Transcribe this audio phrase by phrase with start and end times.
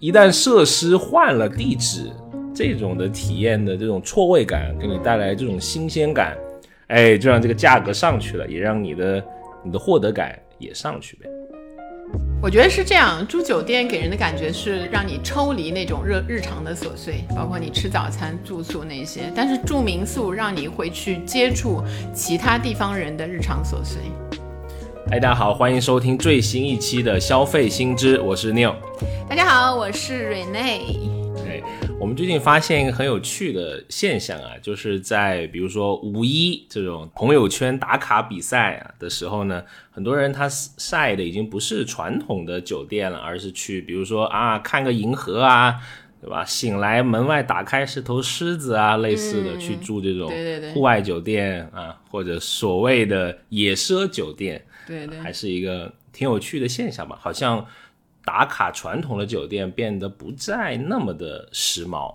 [0.00, 2.10] 一旦设施换了地址，
[2.54, 6.34] 这种的体验的这种错位感，给你带来这种新鲜感，
[6.86, 9.22] 哎，就让这个价格上去了，也让你的
[9.62, 11.28] 你的获得感也上去呗。
[12.42, 21.82] 我觉得是这样，住酒店给人的感觉是让你抽离那种日日常的琐碎，包括你吃早餐、住宿那些；但是住民宿让你会去接触
[22.14, 24.00] 其他地方人的日常琐碎。
[25.10, 28.76] 哎，大家好，欢迎收听最新一期的消费新知，我是 Neil。
[29.28, 30.56] 大家好，我是 Rene。
[31.44, 31.60] 哎。
[31.98, 45.80] 我们最近发现一个很有趣的现象啊，就是在比如说五一这种朋友圈打卡比赛啊的时候呢，很多人他晒的已经不是传统的酒店了，而是去比如说啊看个银河啊，
[46.22, 46.44] 对吧？
[46.44, 50.32] 醒来门外打开是头狮子啊，类似的去住这种
[50.72, 57.66] 户外酒店啊，或者所谓的野奢酒店，对对，还是一个挺有趣的现象吧，好像。
[58.22, 62.14] 打卡传统的酒店变得不再那么的时髦，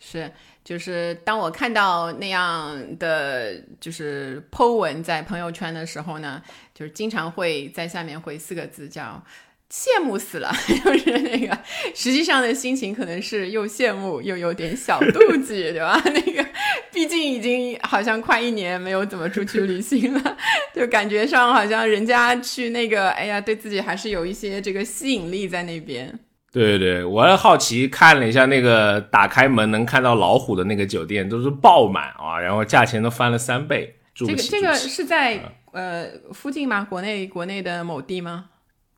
[0.00, 0.32] 是，
[0.64, 6.42] 就是当我看到那样的就是 Po 文在朋友圈的时候呢，
[6.74, 9.22] 就是经常会在下面回四个字叫。
[9.70, 10.52] 羡慕死了，
[10.84, 11.58] 就是那个，
[11.94, 16.00] 实际上的心情可能是又羡慕又有点小妒忌， 对吧？
[16.04, 16.46] 那个，
[16.92, 20.36] 毕竟已经好像快一年没有怎么出去旅行了，
[20.74, 26.18] 就感觉上好像人家去那个，哎呀，对自己还是有一些这个吸引力在那边。
[26.52, 33.96] 对对对，我还好奇看了一下那个打开门能看到老虎的那个酒店，都是爆满啊，然后价钱都翻了三倍。
[34.14, 35.38] 这个这个是在
[35.72, 36.86] 呃附近吗？
[36.88, 38.46] 国内国内的某地吗？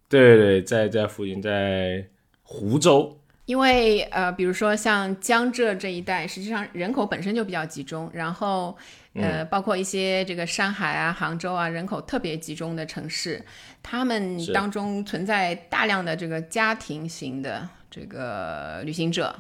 [0.09, 2.07] 对对，在在附近，在
[2.43, 3.15] 湖州。
[3.45, 8.77] 因为呃，比如说像江浙这一带，实际上人口本身就比较集中，然后
[9.15, 13.43] 呃，包括一些这个上海啊、杭州啊，人口特别集中的城市，
[13.83, 19.35] 他们当中存在大量的这个家庭型的这个旅行者，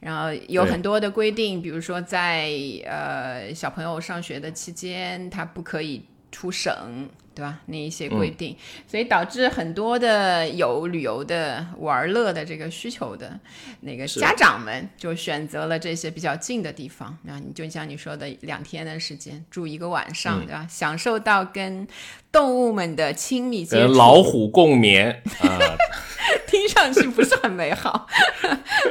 [0.00, 2.50] 然后有很多的规定，比如说在
[2.86, 7.08] 呃小朋友上学的期间，他不可以出省。
[7.32, 7.60] 对吧？
[7.66, 8.54] 那一些规定，
[8.86, 13.38] 所以导致很多的有旅游的玩乐的这个需求的
[13.82, 17.16] 那个家长们，就选择了这些比较近的地方。
[17.24, 20.66] 然后你就像你说的，两天的时间住一个晚上，对吧？
[20.68, 21.86] 享受到跟
[22.30, 25.58] 动物们的亲密接触，老虎共眠啊。
[26.50, 28.08] 听上去不是很美好，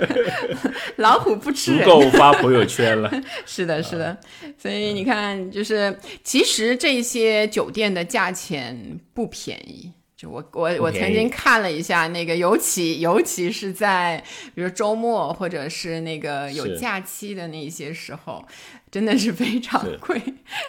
[0.95, 3.11] 老虎不吃人，足够发朋友圈了。
[3.45, 4.17] 是的，是的，
[4.57, 9.91] 所以你看，就是其实这些酒店的价钱不便宜。
[10.15, 14.21] 就我我我曾经看了一下那个，尤其尤其是在
[14.53, 18.45] 比如周末或者是那个有假期的那些时候。
[18.91, 20.19] 真的是非常贵，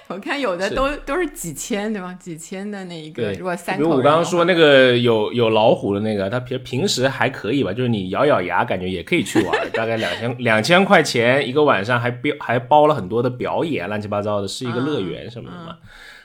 [0.09, 2.13] 我看有的都都是几千，对吗？
[2.21, 15.77] 几千的那一个，如果三口，比如我刚刚说那个有有老虎的那个，它平平时还可以吧，就是你咬咬牙，感觉也可以去玩，大概两千两千块钱一个晚上，还标还包了很多的表演，乱七八糟的，是一个乐园什么的嘛。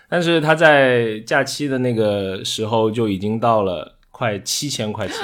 [0.09, 5.17] 但是他在假期的那个时候就已经到了快七千块钱。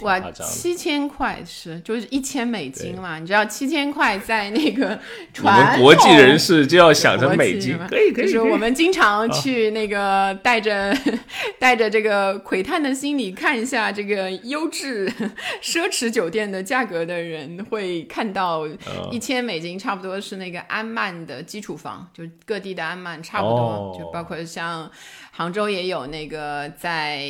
[0.00, 3.18] 哇，七千块是就是一千美金嘛？
[3.18, 4.98] 你知道七千块在那个
[5.32, 8.24] 传统国际人士就要想着美金，可以可以。
[8.24, 10.96] 就是我们经常去那个带着
[11.58, 15.10] 带着这个窥探的心理看一下这个优质
[15.62, 18.66] 奢侈酒店的价格的人，会看到
[19.10, 24.90] 一千美金差不多是那个安曼的基础房，就各地的安曼差不多，就包括像。
[25.36, 27.28] 杭州也有那个在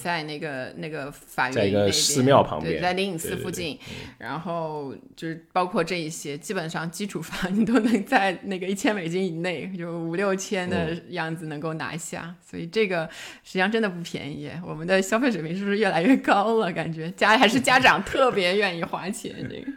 [0.00, 3.78] 在那个那个法院那边，寺庙旁边，对，在灵隐寺附近，
[4.16, 13.06] 然后就是包括这一些，基本上基础房你都能在那个一千美金以内，就五六千的样子能够拿下，所以这个
[13.44, 14.50] 实际上真的不便宜。
[14.66, 16.72] 我们的消费水平是不是越来越高了？
[16.72, 19.70] 感觉家还是家长特别愿意花钱这个，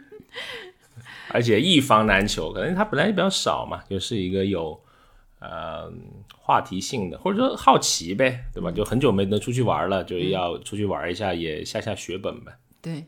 [1.28, 4.80] 而且一房难求，可能它本来也比较少嘛，就是一个有。
[5.38, 5.92] 呃，
[6.46, 8.70] 话题性的，或者说好奇呗，对吧？
[8.70, 12.52] 就很久没能出去玩了，就要出去玩一下，也下下血本呗。
[12.80, 13.04] 对，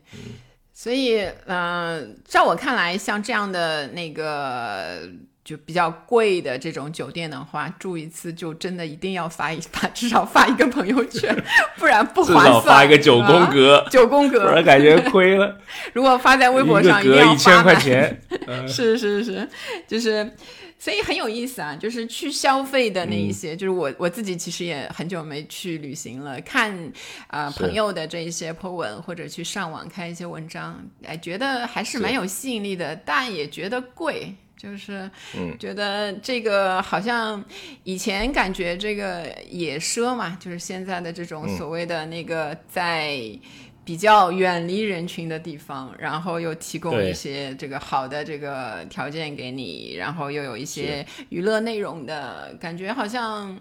[0.73, 5.09] 所以，嗯，照我看来，像这样的那个
[5.41, 11.33] 就比较贵的这种酒店的话，住一次就真的一定要发一发，至少发一个朋友圈，
[11.77, 12.45] 不然不划算。
[12.45, 15.57] 至少发一个九宫格，九宫格，不然感觉亏了。
[15.93, 18.21] 如果发在微博上，一个格一千块钱，
[18.67, 19.47] 是是是，
[19.87, 20.29] 就是。
[20.79, 26.73] 所以很有意思啊，就是去消费的那一些，就是我我自己其实也很久没去旅行了，看
[27.27, 35.11] 啊朋友的这一些 po 文或者去上网看一些文章，哎，觉得还是蛮有吸引力的，但也觉得贵，就是
[35.59, 37.43] 觉得这个好像
[37.83, 43.19] 以前感觉这个野奢嘛，就是现在的这种所谓的那个在。
[43.89, 53.59] 比较远离人群的地方，然后又提供一些这个好的这个条件给你，然后又有一些娱乐内容的感觉，好像，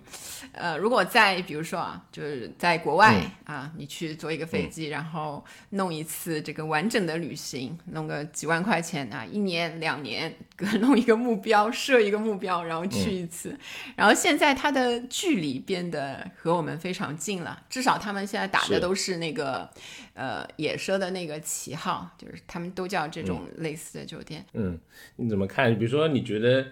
[0.52, 10.30] 呃，如果在比如说啊，就是在国外、嗯啊，你去坐一个飞机，然后弄一次这个完整的旅行，弄个几万块钱啊，一年两年，
[10.80, 13.56] 弄一个目标，设一个目标，然后去一次，
[13.94, 19.70] 然后现在它的距离变得和我们非常近了，至少他们现在打的都是那个
[20.14, 24.44] 呃野奢的那个旗号，就是他们都叫这种类似的酒店。
[24.54, 24.76] 嗯，
[25.14, 25.78] 你怎么看？
[25.78, 26.66] 比如说，你觉得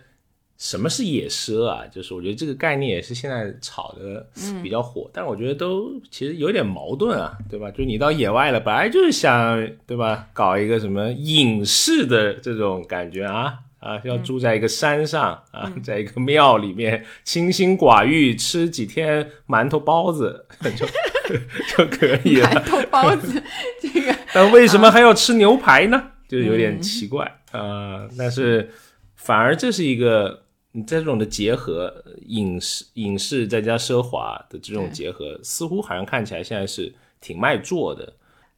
[0.59, 1.87] 什么是野奢啊？
[1.87, 4.29] 就是我觉得这个概念也是现在炒的
[4.65, 7.71] 比较火，但是我觉得都其实有点矛盾啊，对吧？
[7.71, 13.61] 就你到野外了，本来就是想对吧，搞一个什么隐士的这种感觉啊。
[13.79, 20.47] 啊，要住在一个山上啊，在一个庙里面清心寡欲，吃几天馒头包子
[20.77, 20.87] 就
[21.77, 22.49] 就可以了。
[22.49, 23.43] 馒头包子，
[23.81, 26.13] 这个 但为什么还要吃牛排呢？
[26.29, 28.73] 就有点奇怪啊、呃但是
[29.15, 30.43] 反而这是一个
[30.73, 31.93] 你这种的结合，
[32.27, 38.13] 影视影视再加奢华的这种结合，似乎好像看起来现在是挺卖座的。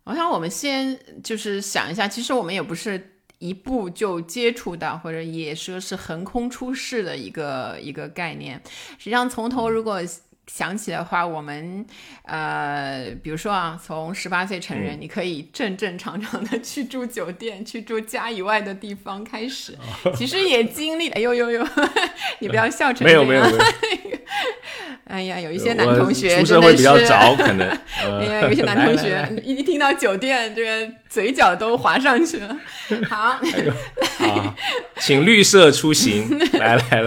[0.05, 8.61] 我想我们先就是想一下，其实我们也不是一步就接触到，或者也说是横空出世的一个一个概念。
[8.99, 10.01] 实际上从头如果
[10.49, 11.85] 想起的话，我们
[12.23, 19.77] 呃，比如说啊，从十八岁成嗯人，你可以正正常常的去住酒店，去住家以外的地方开始，
[20.17, 21.67] 其实也经历，哎呦呦呦，
[22.41, 23.67] 你不要笑成没有这样没有 没有，
[25.05, 27.69] 哎呀，有一些男同学出社会真的是比较早，可能。
[27.69, 32.57] 哎呃呀，有一些男同学来来一一听到酒店，这个嘴角都滑上去了。
[33.09, 33.41] 好，
[34.19, 34.55] 啊，
[34.99, 37.03] 请绿色出行，来来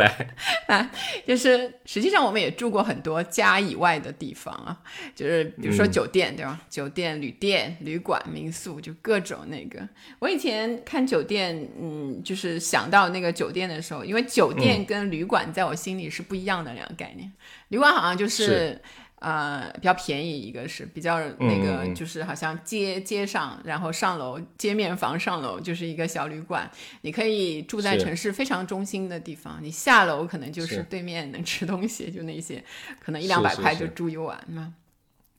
[0.68, 0.90] 来，
[1.28, 4.78] 就是实际上我们也住过很多家以外的地方啊，
[5.16, 6.62] 就是比如说酒店，对吧？
[6.70, 9.88] 酒店、旅店、旅馆、民宿，就各种那个。
[10.20, 17.32] 我以前看酒店，嗯，就是想到那个酒店的时候，因为酒店跟旅馆在我心里是不一样的两个概念。
[17.70, 18.46] 旅馆好像就是。
[18.46, 18.82] 是
[19.22, 26.68] 呃，比较便宜，一个是比较那个，就是好像街街上，然后上楼街面房上楼就是一个小旅馆，
[27.02, 32.64] 你可以住在城市非常中心的地方，你下楼可能就是是对面能吃东西，就那些，
[33.00, 34.74] 可能一两百块就住一晚嘛。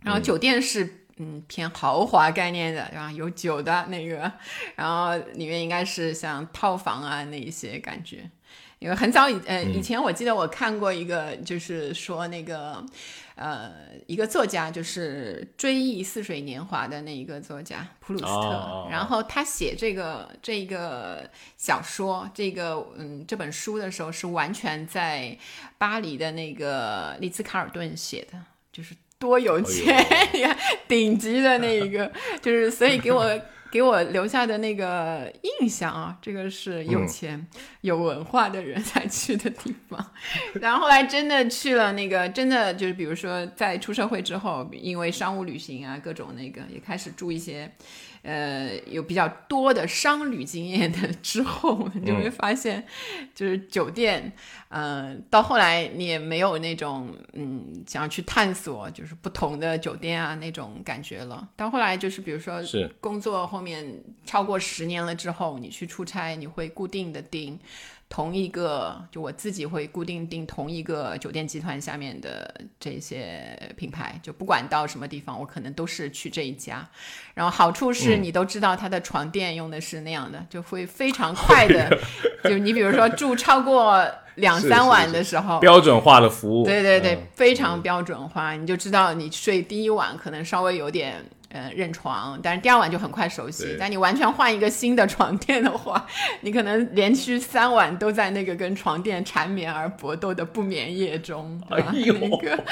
[0.02, 3.11] 然后酒店是嗯偏豪华概念的，对吧？
[3.11, 4.31] 有酒的那个，
[4.76, 8.31] 然后里面应该是像套房啊那一些感觉。
[8.79, 12.84] 因为很早以呃以前我记得我看过一个，就是说那个
[13.34, 13.73] 呃
[14.06, 25.37] 一个作家，就是追忆似水年华的那一个作家普鲁斯特，然后他写这个这个小说，这个嗯这本书的时候是完全在
[25.79, 28.38] 巴黎的那个丽兹卡尔顿写的，
[28.73, 29.96] 就是多有钱，
[30.32, 30.56] 你看
[30.87, 33.40] 顶级的那一个，就是所以给我。
[33.72, 37.46] 给我留下的那个印象啊，这个是有钱、
[37.80, 40.12] 有文化的人才去的地方。
[40.60, 47.72] 然后后来真的去了那个，真的就是比如说在出社会之后，因为商务旅行啊，各种那个也开始住一些，
[48.22, 52.86] 呃，有比较多的商旅经验的之后，你就会发现，
[53.34, 54.32] 就是酒店，
[54.69, 61.48] 呃，到后来你也没有那种嗯想要去探索就是不同的酒店啊那种感觉了。
[61.56, 67.58] 到后来就是比如说是工作后面超过十年了之后，你去出差，你会固定的订
[68.12, 76.86] 同一个，就我自己会固定订同一个酒店集团下面的这些品牌，就不管到什么地方，我可能都是去这一家。
[77.32, 81.98] 然后好处是你都知道它的床垫用的是那样的，就会非常快的，
[82.44, 86.66] 就你比如说住超过两三晚的时候，标准化的服务。
[86.66, 93.77] 对对对，嗯非常标准化，你就知道你睡第一晚可能稍微有点呃认床，但是第二晚就很快熟悉。
[93.79, 96.06] 但你完全换一个新的床垫的话，
[96.41, 101.93] 你可能连续三晚都在那个跟床垫缠绵而搏斗的不眠夜中， 对吧？
[101.94, 102.65] 哎呦那个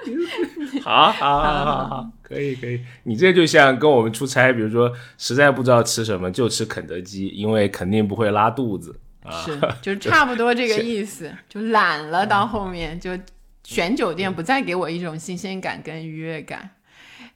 [0.82, 2.80] 好好好好好，可以可以。
[3.02, 9.42] 你这就像跟我们出差，比如说实在不知道吃什么，就吃肯德基，因为肯定不会拉肚子啊。
[9.44, 13.10] 是，就差不多这个意思， 就懒了，到后面就
[13.64, 16.70] 选酒店不再给我一种新鲜感跟愉悦感。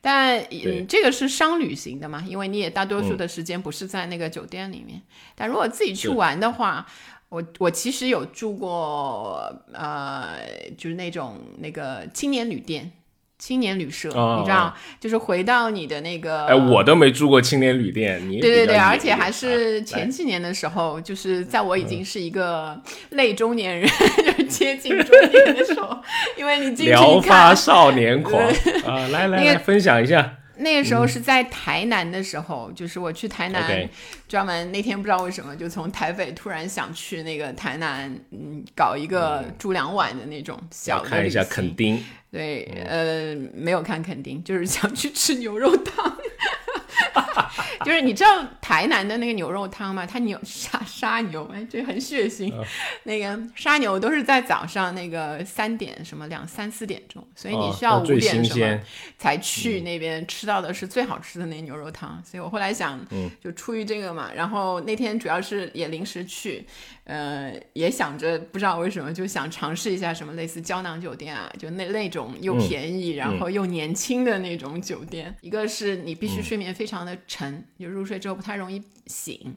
[0.04, 3.16] 但嗯，这个是商旅行的嘛，因为你也大多数嗯。
[3.16, 5.00] 的时间不是在那个酒店里面。
[5.36, 6.84] 但如果自己去玩的话，
[7.28, 10.36] 我我其实有住过，呃，
[10.76, 12.90] 就是那种那个青年旅店、
[13.38, 21.86] 青年旅社，哦你知道，就是回到你的那个，哎，我都没住过青年旅店，你对对对，而且还是啊前几年的时候，就是在我已嗯。
[21.86, 22.78] 经是一个
[23.10, 25.98] 类中年人， 就是接近中年的时候，
[26.36, 28.40] 因为你进去聊一发看，少年狂
[28.84, 29.08] 啊！
[29.08, 30.38] 来来来，分享一下。
[30.58, 33.88] 那个时候是在台南的时候，就是我去台南
[34.28, 46.16] 专门那天不知道为什么就从台北突然想去那个台南，嗯，搞一个住两晚的那种小看一下垦丁，对，呃，没有看垦丁，就是想去吃牛肉汤。
[47.84, 50.06] 就是你知道台南的那个牛肉汤吗？
[50.06, 52.52] 它牛杀杀牛，哎，这很血腥。
[52.52, 52.64] 嗯
[53.04, 58.80] 那个杀牛都是在早上那个三点什么两三四点钟，所以你哦需要五点什么
[59.18, 62.22] 才去那边吃到的是最好吃的那牛肉汤。
[62.24, 63.00] 所以我后来想，
[63.42, 66.64] 就出于这个嘛，然后那天主要是也临时去，
[67.04, 75.34] 呃，也想着不知道为什么就想尝试一下什么类似胶囊酒店啊，就那那种又便宜、然后又年轻的那种酒店。
[75.40, 79.56] 一个是你必须睡眠非常的沉，就入睡之后不太容易醒，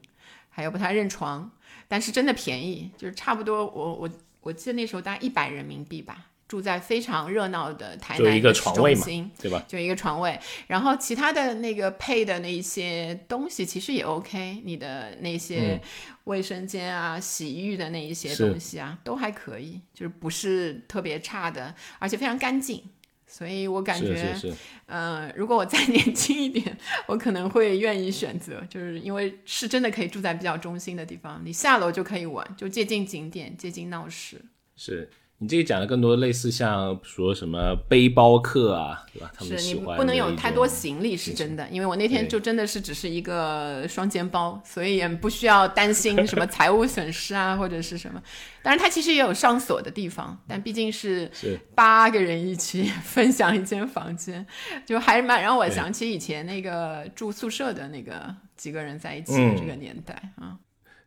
[0.49, 1.51] 还有不太认床，
[1.87, 4.09] 但是真的便宜，就是差不多我我
[4.41, 6.31] 我记得那时候大概一百人民币吧。
[6.47, 9.63] 住在非常热闹的台就一个中心，对吧？
[9.67, 15.81] 就一个床位，然后其他的那个配的那一些东西其实也 OK，你的那些
[16.25, 22.83] 卫生间啊、洗浴的那一些东西啊，都还可以，就是不是特别差的，而且非常干净。
[23.27, 24.53] 所以我感觉，是是是，
[24.85, 34.39] 呃，如果我再 年轻一点，我可能会愿意选择，就是因为是真的可以住在比较中心的地方，你下楼就可以玩，就接近景点，接近闹市。
[34.77, 39.29] 是你这个讲的更多类似像说什么背包客啊，对吧？
[39.35, 48.23] 他们是你喜欢不能有太多行李，是真的，因为我那天就真的是只是一个双肩包，所以也不需要担心什么财务损失啊，或者是什么。
[48.63, 54.45] 当然，它其实也有上锁的地方，但毕竟是是八个人一起分享一间房间，
[54.85, 60.57] 就还蛮让我想起以前那个住宿舍的那个几个人在一起的嗯这个年代啊。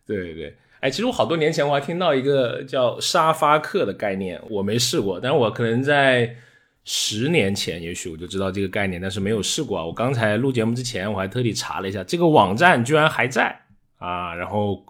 [0.07, 6.37] 对对对，哎，其实我好多年前我还听到一个叫沙发客的概念，我没试过，但是我可能在
[6.85, 9.85] 十年前，也许我就知道这个概念，但是没有试过啊。
[9.85, 13.55] 我刚才录节目之前，我还特地查了一下，这个网站居然还在
[13.99, 14.85] 啊，然后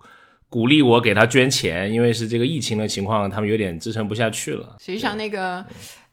[0.50, 4.76] 鼓励我给他捐钱，因为是这个疫情的情况，他们有点支撑不下去了。
[4.80, 5.64] 实际上，那个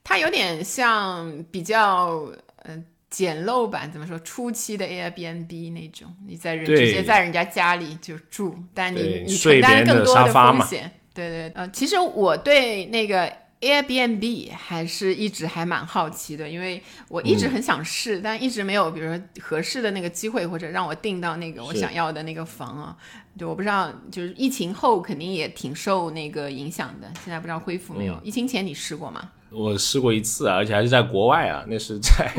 [0.03, 2.25] 它有点像比较
[2.63, 2.81] 呃
[3.15, 4.19] 简陋版，怎么说？
[4.19, 10.91] 初期的 Airbnb 那种，你在人直接在人家家里就住，但你你承担更多的风险。
[11.13, 13.31] 对对，呃，其实我对那个
[13.61, 22.97] Airbnb 还是一直还蛮好奇的，因为我一嗯直很想试，但一直没有，比如说合适的那个机会，或者让我订到那个我想要的那个房啊。
[23.37, 28.15] 对，我不知道，就是疫情后肯定也挺受那个影响的，现在不知道恢复没有。
[28.15, 29.31] 嗯疫情前你试过吗？
[29.51, 32.29] 我试过一次啊，而且还是在国外啊，那是在、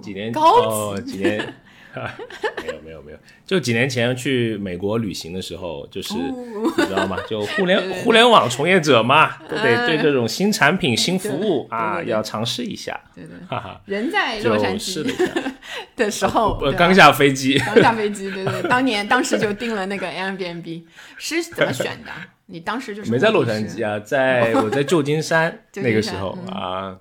[0.00, 1.54] 几年哦，几年。
[2.62, 7.18] 没有没有没有，就几年前去美国旅行的时候，就是、哦你知道吗？
[7.28, 13.80] 就互联互联网从业者嘛，都得嗯对这种新产品、新服务啊，要尝试一下，对对，哈哈。
[13.86, 15.04] 人在洛杉矶，
[15.96, 20.84] 的时候，我刚下飞机，刚下飞机，对对，当年当时就订了那个 Airbnb，
[21.16, 22.12] 是怎么选的？
[22.46, 26.96] 你当时就是没在洛杉矶啊，在我在旧金山那个时候嗯啊，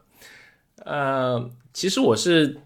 [0.83, 2.57] 呃，其实我是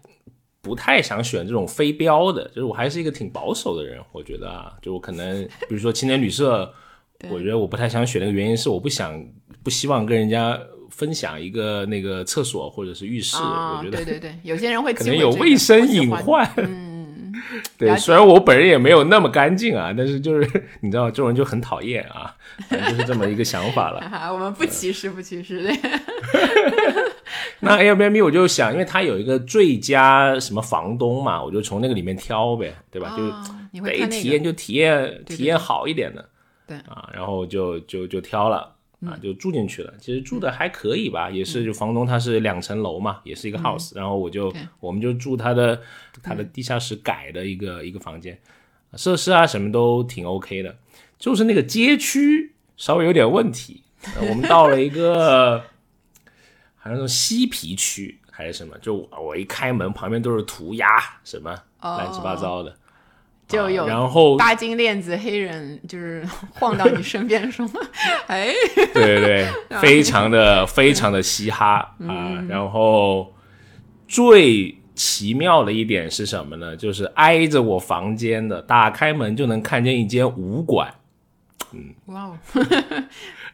[0.64, 6.72] 不太想选这种非标的，就是我还是一个挺保守的人，我觉得啊，就我可能比如说青年旅社，
[7.30, 9.22] 我觉得我不太想选那个原因是我不想
[9.62, 10.58] 不希望跟人家
[10.90, 16.50] 分享一个那个厕所或者是浴室，啊，我觉得对对对，有些人会 可能有卫生隐患。
[16.56, 17.30] 嗯，
[17.76, 22.34] 对，虽然我本人也没有那么干净啊，但是就是你知道这种人就很讨厌啊，
[22.68, 24.32] 反正就是这么一个想法了。
[24.32, 25.72] 我们不歧视，不歧视，对，
[27.64, 33.16] 那 Airbnb 我就想，因为它有一个最佳什么房东嘛，我就从那个里面挑呗，对吧？
[33.16, 36.28] 就得体验就体验对体验好一点的，
[36.66, 36.76] 对。
[36.78, 38.72] 啊，然后就就就挑了
[39.04, 39.92] 啊，就住进去了。
[39.98, 45.80] 其实住的还可以吧，也是就房东他是两层楼嘛，也是一个 house，然后我就我们就住他的
[46.22, 48.38] 他的地下室改的一个一个房间，
[48.94, 50.76] 设施啊什么都挺 OK 的，
[51.18, 53.82] 就是那个街区稍微有点问题。
[54.16, 55.64] 呃我们到了一个
[56.84, 60.86] 好像那种嬉皮区还是什么，就我一开门旁边都是涂鸦
[61.24, 61.50] 什么
[61.80, 62.74] 乱七八糟的，哦
[63.48, 66.22] 就有啊然后大金链子黑人就是
[66.52, 67.66] 晃到你身边说，
[68.28, 68.52] 哎，
[68.92, 71.94] 对对对， 非常的非常的嘻哈啊。
[72.00, 73.32] 嗯然后
[74.06, 76.76] 最奇妙的一点是什么呢？
[76.76, 80.92] 就是挨着我房间的，打开门就能看见一间武馆。
[81.72, 82.38] 嗯哇哦，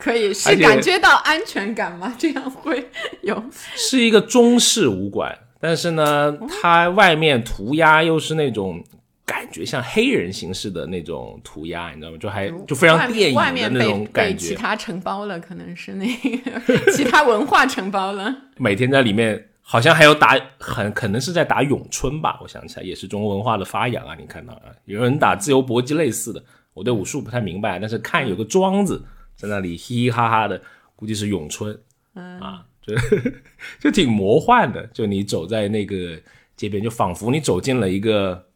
[0.00, 2.12] 可以是感觉到安全感吗？
[2.19, 2.88] 这样会
[3.21, 3.40] 有
[3.76, 8.83] 是一个中式武馆，但是呢，它外面涂鸦又是那种
[9.26, 12.16] 感觉像黑人形式的那种涂鸦，你知道吗？
[12.19, 14.49] 就还就非常电影外面被的那种感觉。
[14.49, 18.35] 其他承包了，可能是那个其他文化承包了。
[18.57, 24.16] 每天在里面好像还有打很可能是在打咏春吧，我想起来也是中国文化的发扬啊。
[24.19, 26.42] 你看到啊，有人打自由搏击类似的，
[26.75, 29.00] 我对武术不太明白，但是看有个庄子
[29.40, 30.61] 在那里嘻嘻哈哈的，
[30.94, 31.80] 估计是咏春，
[32.12, 32.94] 啊，就
[33.80, 34.87] 就挺魔幻的。
[34.88, 36.20] 就你走在那个
[36.56, 38.49] 街边，就仿佛你走进了一个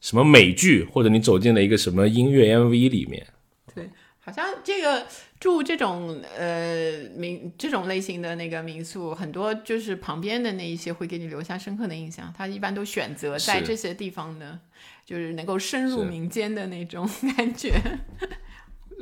[0.00, 3.26] 什么美剧，或者你走进了一个什么音乐 MV 里面。
[3.74, 5.06] 对，好像这个。
[5.40, 12.34] 住这种呃民这种类型的那个民宿，很多就是旁边的那一些会给你留下深刻的印象。
[12.36, 14.58] 他一般都选择在这些地方的，
[15.06, 17.70] 就是能够深入民间的那种 感觉。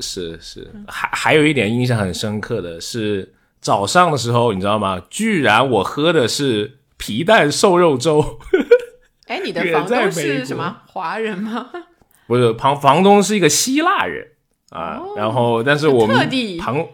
[0.01, 5.03] 是是，还还有一点印象很深刻的是早上的时候，你知道吗？
[5.11, 8.39] 居然我喝的是皮蛋瘦肉粥。
[9.27, 11.71] 哎，你的房东是什么华人吗？
[12.29, 14.29] 不是，房房东是一个希腊人。
[14.71, 16.17] 啊，然后但是我们
[16.59, 16.85] 旁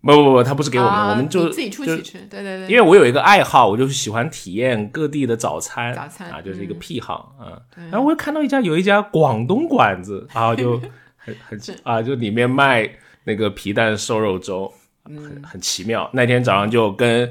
[0.00, 2.68] 不不不，他不是给我们，我们就自己出去吃，对对对。
[2.68, 7.58] 因为我有一个爱好，我就是喜欢体验各地的早餐，早餐啊，就是一个癖好啊。
[7.90, 10.80] 然后我又看到一家有一家广东馆子，然后就
[11.48, 12.88] 很很啊，就里面卖
[13.24, 14.72] 那个皮蛋瘦肉粥，
[15.04, 16.08] 很很奇妙。
[16.12, 17.30] 那天早上就跟。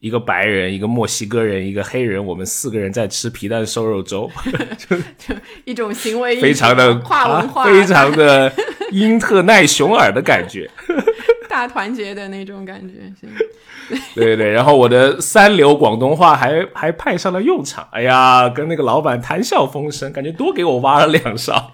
[0.00, 4.30] 一个白人，一个墨西哥人，一个黑人，我们四个人在吃皮蛋瘦肉粥，
[4.78, 8.52] 就 就一种行为非常的跨文化，非常的
[8.92, 10.70] 英特奈熊尔的感觉，
[11.48, 13.12] 大团结的那种感觉。
[14.14, 17.88] 对对对，然后我的三流广东话还还派上了用场。
[17.90, 21.72] 哎呀，跟那个老板谈笑风生，感觉多给我挖了两勺。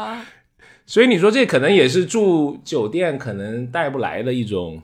[0.00, 0.26] 啊，
[0.84, 4.82] 所以你说这可能也是住酒店可能带不来的一种。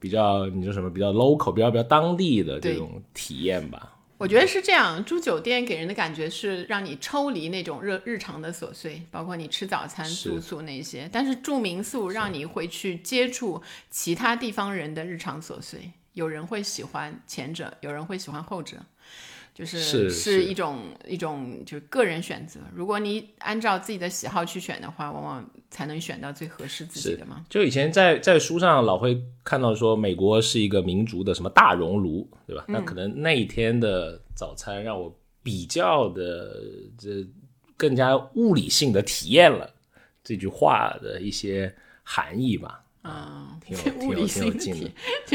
[0.00, 3.90] 比较，你说什么比较 local，比较比较当地的这种体验吧？
[4.18, 11.08] 我觉得是这样，住酒店给人的感觉是让你抽离那种日日常的琐碎，包括你吃早餐、住宿那些。
[11.10, 18.76] 但是住民宿让你会去接触其他地方人的日常琐碎，有人会喜欢前者，有人会喜欢后者。
[19.54, 27.46] 就是是一种一种就是个人选择，如果你按照自己的喜好去选的话，往往才能选到最合适自己的嘛。
[27.48, 32.64] 就以前在在书上老会看到说美国是一个民族的什么大熔炉，对吧？
[32.66, 36.60] 那可能那一天的早餐让我比较的
[36.98, 37.24] 这
[37.76, 39.72] 更加物理性的体验了
[40.24, 42.83] 这句话的一些含义吧。
[43.04, 43.48] 啊，
[44.00, 44.90] 物理性体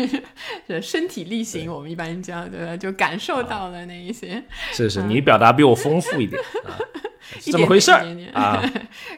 [0.68, 4.44] 就是身体力行，我们一般叫对吧就感受到了那一些。
[4.74, 6.74] 是是，你表达比我丰富一点啊，
[7.52, 8.04] 怎么回事儿
[8.34, 8.60] 啊？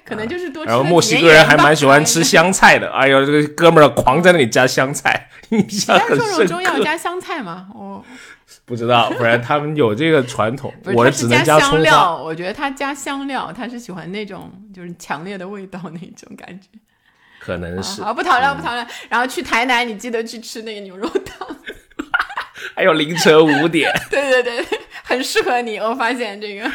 [0.03, 0.65] 可能就是多。
[0.65, 6.45] 然后墨西哥人还蛮喜欢吃香菜的，哎呦，这个哥们儿狂在那里加香菜，印象很深刻。
[6.45, 7.69] 中药加香菜吗？
[7.73, 8.03] 我
[8.65, 10.73] 不知道，不然他们有这个传统。
[10.93, 16.67] 我只能加香料，我觉得他加香料，他是喜欢那种就是强烈的味道那种感觉。
[17.43, 18.85] 可能是好，不讨论，不讨论。
[19.09, 21.47] 然后去台南，你记得去吃那个牛肉汤，
[22.75, 23.91] 还有凌晨五点。
[24.11, 25.77] 对对对，很适合你。
[25.79, 26.71] 我发现这个，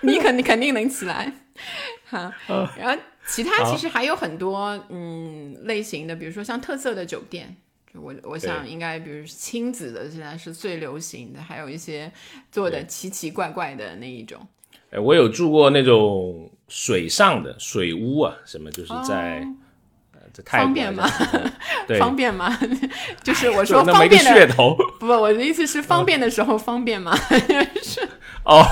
[0.00, 1.32] 你肯定肯定能起来。
[2.04, 2.32] 好，
[2.76, 7.56] 然后其他其实还有很多嗯类型的，比如说像特色的酒店，
[7.94, 12.10] 我我想应该比如亲子的现在是最流行的，还有一些
[12.50, 14.44] 做的奇奇怪怪的那一种。
[14.90, 19.46] 哎，我有住过那种水上的水屋啊，什么就是在。
[20.46, 21.08] 方便吗？
[21.86, 22.58] 对，方便吗？
[23.22, 27.16] 就是我说方便的，不 不，我的意思是方便的时候方便吗？
[27.82, 28.06] 是
[28.44, 28.64] 哦，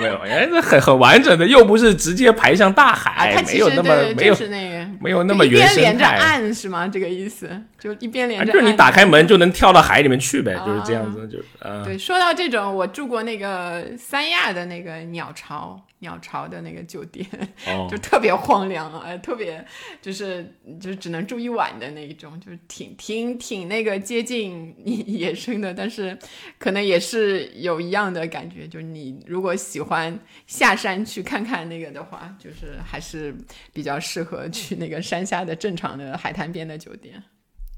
[0.00, 6.88] 没有，哎，这很很完整的，又不是直接排向大海，没有那么没有那个没有那么原生态，岸是吗？
[6.88, 7.48] 这个意思
[7.78, 11.38] 就一边连着，就是你打开门就能跳到海里面去呗，就是这样子，就
[11.84, 11.96] 对。
[11.96, 15.80] 说到这种，我住过那个三亚的那个鸟巢。
[16.00, 17.26] 鸟巢的那个酒店，
[17.90, 19.64] 就特别荒凉啊，特别
[20.00, 26.16] 就是就是只能住一晚的那一种，就是挺挺挺那个接近 野生的，但是
[26.58, 33.34] 可能也是有一样的感觉，就是你如果喜欢下山去看看那个的话，就是还是
[33.72, 37.22] 比较适合去那个山下的正常的海滩边的酒店。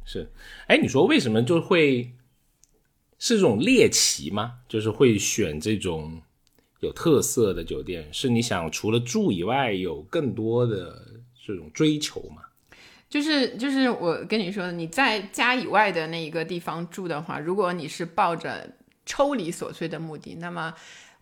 [0.04, 0.30] 是，
[0.66, 2.12] 哎，你说为什么就会
[3.18, 4.58] 是这种猎奇吗？
[4.68, 6.20] 就是会选这种。
[6.80, 11.06] 有特色的酒店是你想除了住以外有更多的
[11.46, 12.42] 这种追求吗？
[13.08, 18.70] 就是就是我跟你说，你在家以外的那一个地方住的话，如果你是抱着
[19.04, 20.72] 抽离琐碎的目的，那么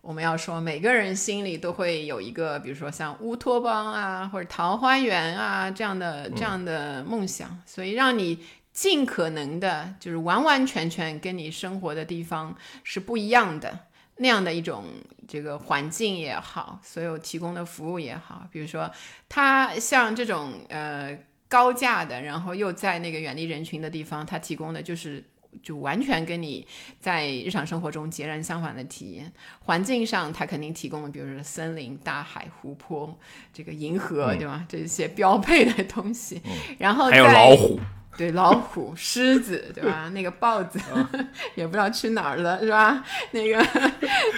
[0.01, 8.37] 我们要说每个人心里都会有一个，比如说像乌托邦啊或者桃花源啊这样的这样的梦想，所以让你
[8.71, 13.79] 尽可能的就是完完全全跟你生活的地方是不一样的。
[14.21, 14.83] 那样的一种
[15.27, 18.91] 这个环境也好，所有提供的服务也好，比如说
[19.29, 25.23] 它像这种呃高价的，然后又在那个远离人群的地方，它提供的就是
[25.63, 26.67] 就完全跟你
[26.99, 29.31] 在日常生活中截然相反的体验。
[29.61, 33.17] 环境上，它肯定提供了，比如说森林、大海、湖泊、
[33.53, 34.65] 这个银河，对吧？
[34.67, 36.41] 这些标配的东西。
[36.77, 37.79] 然后还有老虎。
[38.19, 40.09] 对，老虎、狮子，对吧？
[40.13, 40.77] 那个豹子
[41.55, 43.01] 也不知道去哪儿了，是吧？
[43.31, 43.63] 那个，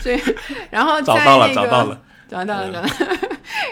[0.01, 0.21] 所以，
[0.69, 2.87] 然后找到了，找到了，找到了，找到了。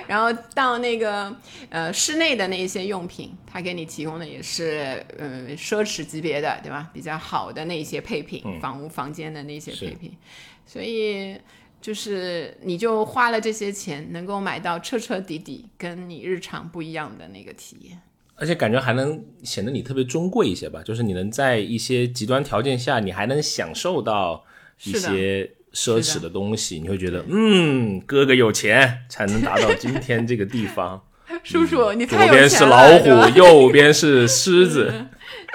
[0.08, 1.32] 然后到那个
[1.70, 6.90] 呃室内的那一些用品，他给你提供的也是呃奢侈级别的，对吧？
[6.92, 10.18] 比较好的那些配品，房屋房间的那些配品，
[10.66, 11.40] 所以
[11.80, 18.02] 就是你就花了这些钱，能够买到彻彻底底跟你日常不一样的那个体验。
[18.40, 24.44] 而且感觉还能显得你特别尊贵一些吧，就是你能在一些极端条件下，你还能享受到
[24.84, 31.02] 一些奢侈的东西，你会觉得，嗯，哥哥有钱才能达到今天这个地方。
[31.44, 34.92] 叔叔，你左边是老虎，右边是狮子。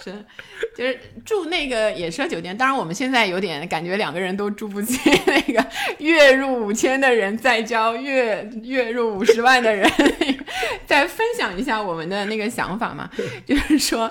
[0.02, 0.24] 是。
[0.76, 5.64] 就是住那个野奢酒店，当然我们现在有点感觉两个人都住不起那个
[5.98, 9.88] 月入五千的人在交月月入五十万的人，
[10.86, 13.08] 再分享一下我们的那个想法嘛，
[13.46, 14.10] 就是说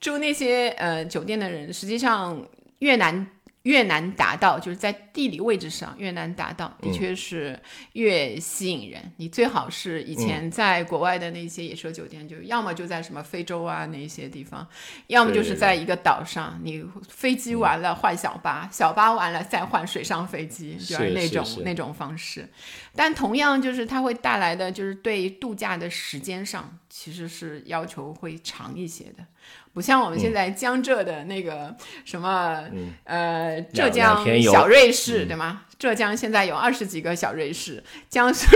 [0.00, 2.46] 住那些呃酒店的人，实际上
[2.80, 3.26] 越南。
[3.62, 7.58] 越难达到，就是在地理位置上越难达到，的确是
[7.92, 9.12] 越吸引人。
[9.18, 14.66] 你最好是以前在国外的那些野奢酒店，就要么就在什么非洲啊那些地方，
[15.06, 22.48] 要么就是在一个岛上，你飞机完了换小巴，小巴完了再换水上飞机，就是那种那种方式。
[22.94, 29.24] 但同样就是它会带来的，就是对度假的时间上其实是要求会长一些的。
[29.72, 32.62] 不像我们现在江浙的那个什么，
[33.04, 35.62] 呃，浙江小瑞士，对吗？
[35.78, 38.46] 浙江现在有二十几个小瑞士，江苏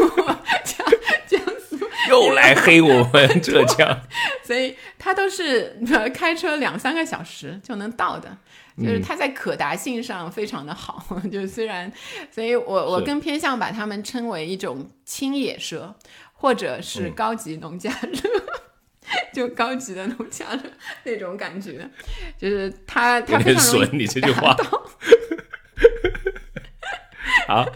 [0.64, 0.86] 江
[1.26, 1.78] 江苏
[2.10, 4.00] 又来黑我们 浙江，
[4.44, 5.76] 所以它都是
[6.14, 8.36] 开车两三个小时就能到的，
[8.78, 11.04] 就是它在可达性上非常的好。
[11.32, 11.90] 就虽然，
[12.30, 15.94] 所以我我更偏向把它们称为一种轻野奢，
[16.34, 18.65] 或者是高级农家乐。
[19.36, 20.62] 就高级的农家乐
[21.04, 21.86] 那种感觉，
[22.38, 24.56] 就是他他非常容易你这句话。
[27.46, 27.66] 好，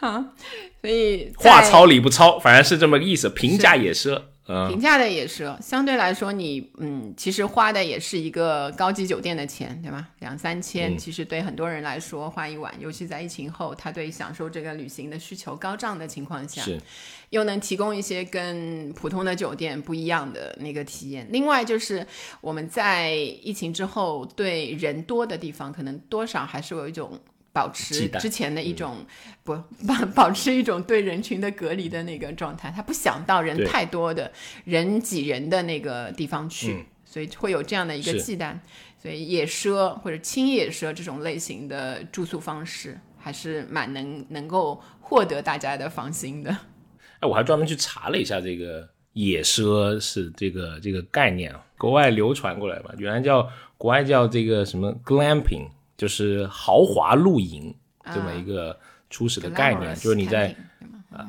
[0.00, 0.24] 好，
[0.80, 3.28] 所以话糙理不糙，反正是这么个意思。
[3.28, 3.92] 评价野
[4.46, 4.68] 奢。
[4.68, 10.08] 平价的也是，相对来说，你嗯，其实花的也是一个高级酒店的钱，对吧？
[10.20, 16.80] 两三千，其实对很多人来说，花一晚，尤其在疫情后，他对享受这个旅行的需求高涨的情况下，是
[17.30, 21.26] 又能提供一些跟普通的酒店不一样的那个体验。
[21.30, 22.06] 另外就是
[22.40, 27.18] 我们在疫情之后，对人多的地方，可能多少还是有一种。
[27.56, 28.98] 保持之前的一种
[29.42, 29.54] 不
[29.88, 34.30] 保保持一种对人群的隔离的那个状态，他不想到人太多的
[34.64, 38.58] 人挤人的那个地方去，所以会有这样的一个忌惮。
[38.98, 46.50] 所以野奢或者轻野奢这种类型的住宿方式，还是蛮能能够获得大家的放心的。
[47.20, 55.68] 哎，我还专门去查了一下这个野奢是这个这个概念啊，国外流传过来吧，原来叫国外叫这个什么 glamping。
[55.96, 57.74] 就是豪华露营
[58.12, 58.78] 这么一个
[59.08, 60.54] 初始的概念，就是你在
[61.10, 61.26] 啊，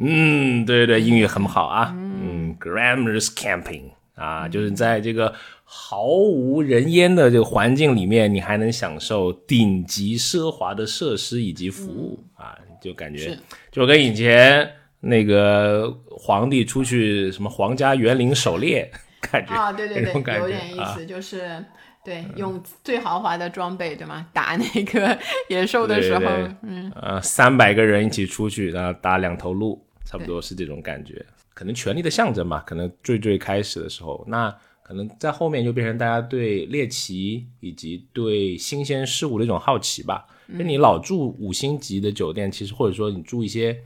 [0.00, 0.86] 嗯，对。
[0.86, 13.38] 对对，英语很好啊，嗯，glamorous camping 啊，就是在这个毫无人烟的这个环境里面，你还能享受顶级奢华的设施以及服务啊，就感觉
[13.70, 14.68] 就跟以前
[15.00, 21.64] 那个皇帝出去什么皇家园林狩猎感觉啊，对对对，有点意思，就是。
[22.04, 24.26] 对，用最豪华的装备，对吗？
[24.34, 26.20] 打那个野兽的时候，
[26.62, 31.24] 嗯，呃，三百个人一起出去，然后打两头鹿，差不多是这种感觉。
[31.54, 32.62] 可能权力的象征吧。
[32.66, 40.26] 可能最最开始的时候，那可能在后面就变成大家对猎奇以及对新鲜事物的一种好奇吧。
[40.46, 43.78] 那你老住五星级的酒店，其实或者说你住一些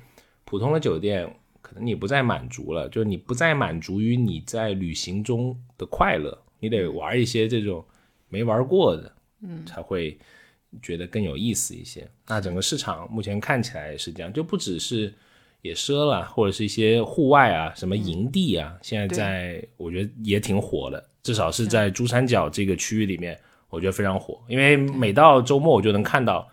[0.44, 7.84] 普通的酒店，可能你不再满足了，就是你不再满足于你在旅行中的快乐，你得玩一些这种。
[8.28, 9.12] 没玩过的，
[9.42, 10.18] 嗯，才会
[10.82, 12.08] 觉得更有意思一些。
[12.26, 15.12] 那整个市场目前看起来是这样，就不只是
[15.62, 21.04] 野奢了，或者是一些户外啊，什么营地啊，现在在我觉得也挺火的。
[21.22, 23.38] 至少是在珠三角这个区域里面，
[23.68, 24.40] 我觉得非常火。
[24.48, 26.48] 因为每到周末我就能看到，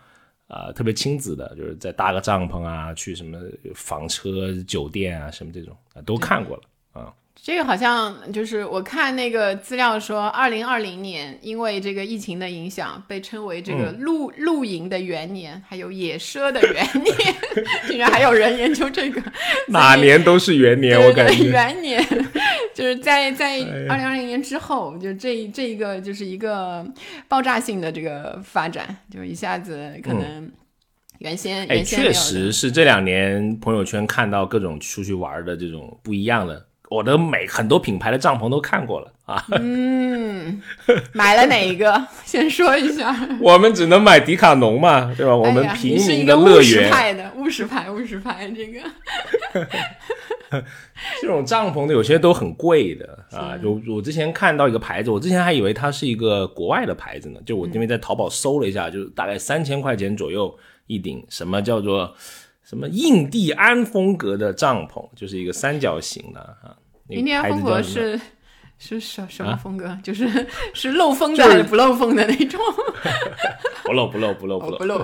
[0.48, 3.38] 啊，特别亲子的，就是在搭个帐篷啊，去什么
[3.74, 6.62] 房车酒店啊，什么这种啊，都看过了
[6.92, 7.14] 啊。
[7.40, 17.34] 这个好像就是我看那个资料说，二零二零年因为这个疫情的影响，被称为这个露露营的元年，还有野奢的元年，
[17.86, 19.22] 竟然还有人研究这个。
[19.68, 21.44] 哪年都是元年，我感觉。
[21.44, 22.04] 元年，
[22.74, 26.84] 就是在在哎二零二零年之后，就这这一个就是一个
[27.28, 30.50] 爆炸性的这个发展，就一下子可能
[31.18, 39.44] 原先、哎，确实是这两年朋友圈看到各种出去玩的这种不一样的，我的每很多品牌的帐篷都看过了啊。
[39.50, 40.60] 嗯，
[41.12, 42.06] 买了哪一个？
[42.24, 43.14] 先说一下。
[43.40, 45.36] 我们只能买迪卡侬嘛，对吧？
[45.36, 48.80] 我们平民的务实乐园，派的务实派，务实派这个。
[51.20, 53.58] 这种帐篷的有些都很贵的啊。
[53.60, 62.14] 就我之前看到一个牌子，我之前还以为它是一个国外的牌子呢，就我因为在淘宝搜了一下，就是大概三千块钱左右一顶，什么叫做
[62.68, 66.74] 什么印第安风格的帐篷，就是一个三角形的啊。
[67.08, 68.20] 那个印第安风格是
[68.76, 69.96] 是什什么啊风格？
[70.02, 72.60] 就是是漏风的还是不漏风的那种？
[73.84, 74.98] 不漏不漏不漏不漏哦不漏。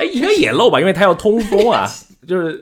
[0.00, 1.88] 哎，应该也漏吧，因为它要通风啊，
[2.26, 2.60] 就是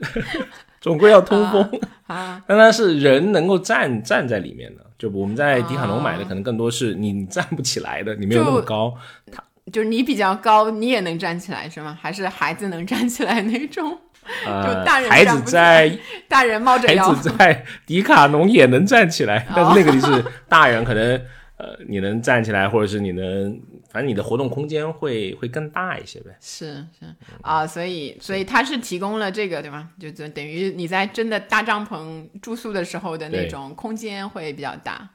[0.79, 1.81] 总归要通风。
[2.05, 8.93] 啊，但它是人能够站站在里面的，就我们在迪卡侬买的啊可能更多是你站不起来的，你没有那么就高。
[9.71, 11.97] 就是你比较高，你也能站起来是吗？
[12.01, 13.97] 还是孩子能站起来那种？
[14.45, 15.97] 呃，大人孩子在
[16.29, 21.21] 大人猫着孩腰，子在迪卡侬也能站起来，哦但是那个就是 大人，可能
[21.57, 23.59] 呃你能站起来，或者是你能，
[23.91, 26.37] 反正你的活动空间会会更大一些呗。
[26.39, 27.05] 是是
[27.41, 29.89] 啊，所以所以它是提供了这个对吧？
[29.99, 35.09] 就就等于你在真的搭帐篷住宿的时候的那种空间会比较大。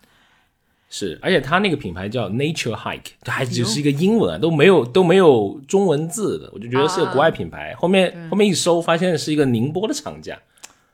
[0.90, 7.74] 是，而且它那个品牌叫 Nature Hike，它还只是一个英文啊，都没有都没有中文字的，我就觉得是个国外品牌。
[7.78, 10.38] 后面后面一搜，发现是一个宁波的厂家。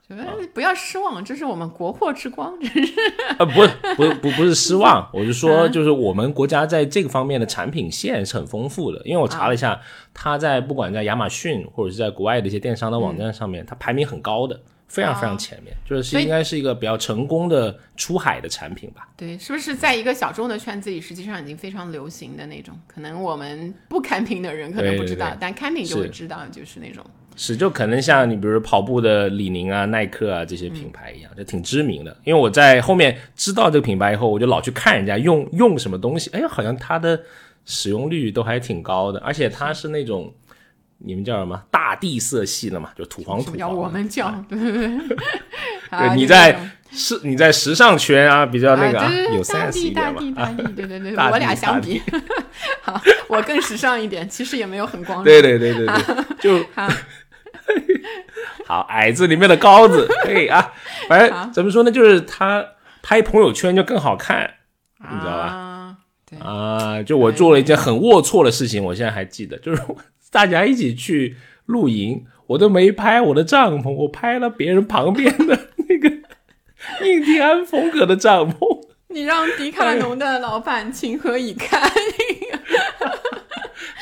[0.07, 2.93] 觉得不要失望，这是我们国货之光，真是
[3.39, 3.61] 呃，不，
[3.95, 9.01] 不，不，不是失望，我是说，就是我们国家在这个方面的产品线是很丰富的。
[9.03, 9.81] 因为我查了一下，
[10.13, 19.07] 它在不管在亚马逊或者是在国外的一些电商的网站上面，它排名很高的，非常非常前面，就是应该是一个比较成功的出海的产品吧。
[19.17, 22.77] 对，是不是在一个小众的圈子里，实际上已经非常流行的那种？
[22.87, 27.03] 可能我们不 camping 的人可能不知道，对对但 camping 就会知道，就是那种
[27.35, 32.15] 是，就可能像你比如跑步的李宁啊、耐克啊这些品牌一样，就挺知名的。
[32.23, 37.21] 因为我在后面知道这个品牌以后，我就老去看人家用用什么东西，哎，好像它的
[37.65, 40.33] 使用率都还挺高的，而且它是那种
[40.97, 46.15] 你们叫什么大地色系的嘛，就土黄土黄我们叫，对 对对。
[46.15, 50.53] 你在种是你在时尚圈啊，比较那个、啊，对对有 对，大 sense 地一点大地大嘛。
[50.57, 52.01] 地，对对对，我俩相比，
[52.81, 55.23] 好，我更时尚一点，其实也没有很光荣。
[55.23, 56.87] 对对对对对，就好
[58.65, 60.73] 好矮子里面的高子，可以啊。
[61.07, 62.65] 反正怎么说呢，就是他
[63.03, 64.49] 拍朋友圈就更好看
[64.99, 65.97] 你知道吧啊，
[66.29, 67.03] 对，啊。
[67.03, 69.81] 就我做了一件很龌龊的事情，我现在还记得，就是
[70.35, 76.09] 大家一起去露营，我都没拍我的帐篷，我拍了别人旁边的那个
[77.07, 78.57] 印第安风格的帐篷。
[79.07, 81.89] 你让迪卡侬的老板情何以堪？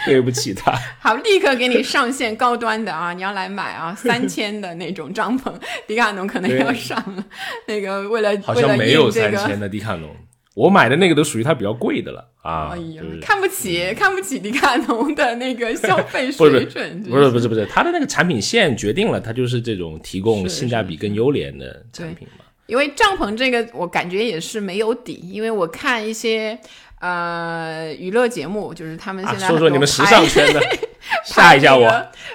[0.08, 3.13] 对不起他，好，立刻给你上线高端的啊！
[3.13, 5.54] 你要来买啊， 三千的那种帐篷，
[5.86, 7.24] 迪卡侬可能要上了。
[7.67, 10.10] 那个为了好像没有三千的迪卡侬，
[10.56, 12.77] 我买的那个都属于它比较贵的了啊。
[13.21, 22.45] 看不起看不起迪卡侬的那个消费水准，不是不是不是，它的那个产品线决定了它就是这种提供性价比更优廉的产品嘛。
[22.67, 26.58] 因为帐篷这个，我感觉也是没有底，因为我看一些
[27.01, 30.62] 呃娱乐节目，就是他们啊，现在说说你们时尚圈的，
[31.25, 31.91] 吓一吓我。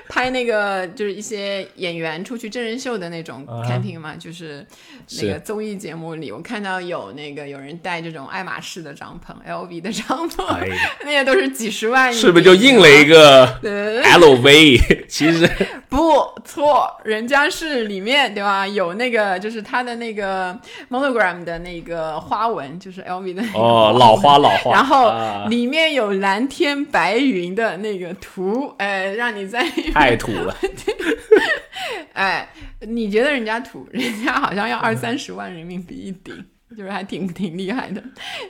[0.08, 4.66] 拍那个就是一些演员出去真人秀的那种啊 camping 嘛，就是
[5.20, 10.66] 那个综艺节目里，我看到有那个有人带这种爱马仕的帐篷、LV 的帐篷，哎，
[11.04, 13.46] 那些都是几十万是不是就印了一个
[14.02, 15.04] LV？
[15.08, 15.48] 其实。
[15.88, 18.66] 不错，人家是里面对吧？
[18.66, 20.56] 有那个就是它的那个
[20.90, 25.46] monogram 的那个花纹，就是 LV 的那个哦，老花老花，然后啊。
[25.48, 30.56] 里面有蓝天白云的那个图，哎，让你在太土了。
[32.14, 32.48] 哎，
[32.80, 36.44] 你觉得人家土，人家好像要二三十万人民币一顶，
[36.76, 38.02] 就是还挺挺厉害的。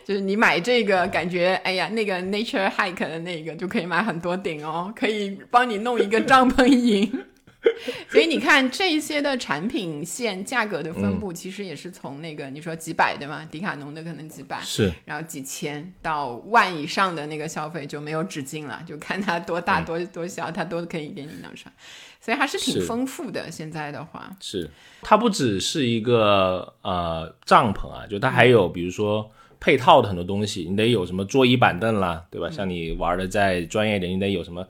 [0.05, 7.25] 就是你买这个，感觉哎呀，那个 Nature Hike 的那个就可以买很多顶哦，可以帮你弄一个帐篷营。
[8.11, 13.46] 所以你看这一些的产品线价格的分布，其实也是从那个你说几百对吗？
[13.50, 14.92] 迪卡侬的可能几百，是。
[15.04, 21.72] 然后几千到万以上的那个消费就没有止境了，就看它多大多多小，它都可以给你弄上，
[22.20, 23.50] 所以还是挺丰富的。
[23.50, 24.70] 现在的话，是，
[25.02, 32.50] 它不只是一个呃帐篷啊，就它还有比如说配套的很多东西，你得有什么桌椅板凳啦，对吧？
[32.50, 34.66] 像你玩的再专业一点，你得有什么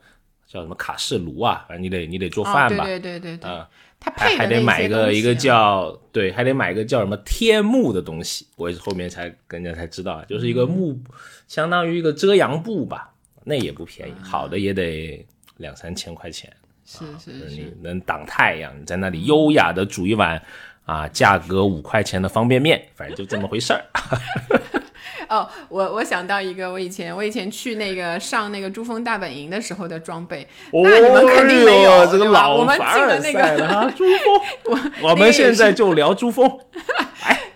[0.51, 10.99] 叫什么卡式炉啊，反正你得你得做饭吧，对对对对对，啊，它配还得买一个一个叫叫对，还得买一个叫什么天幕的东西，我也是后面才跟人家才知道，就是一个幕，
[11.47, 15.23] 相当于一个遮阳布吧，那也不便宜，好的也得
[15.57, 16.51] 两三千块钱。
[16.83, 20.41] 是是是，你能挡太阳，你在那里优雅的煮一碗
[20.83, 23.85] 啊，价格五块钱的方便面，反正就这么回事儿。
[25.29, 34.41] 哦，我我想到一个，我以前我以前去那个上那个珠峰大本营的时候的装备，那你们肯定没有，这个老凡尔赛了那个珠峰，
[35.01, 36.49] 我我们现在就聊珠峰。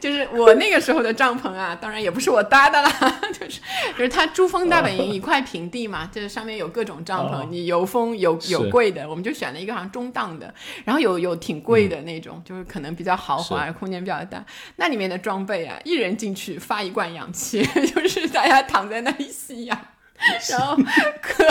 [0.03, 2.91] 就是我那个时候的帐篷啊， 当然也不是我搭的啦，
[3.31, 3.61] 就是
[3.97, 14.45] 就是它珠峰大本营一块平地嘛，就是上面有各种帐篷，你有风有有贵的，我们就选了一个好像中档的，然后有有挺贵的那种，就是可能比较豪华，空间比较大。
[14.75, 19.79] 那里面的装备啊，一人进去发一罐氧气， 就是大家躺在那里吸氧，
[20.49, 20.75] 然后
[21.21, 21.43] 可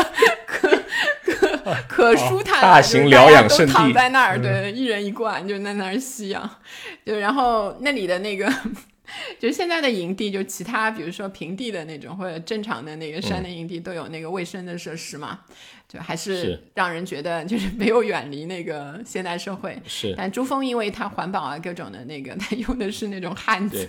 [0.46, 0.82] 可
[1.24, 6.48] 可 可舒坦了，大型疗养圣地，躺在那儿，对，一人一罐，就在那儿吸氧。
[7.04, 8.46] 就然后那里的那个，
[9.38, 15.40] 就是现在的营地，就其他比如说平地的那种或者正常的那个山的营地，都有那个卫生的设施嘛，
[15.88, 19.76] 就还是让人觉得就是没有远离那个现代社会。
[19.86, 23.86] 是，但珠峰因为它环保啊，各种的那个，它用的是那种旱厕。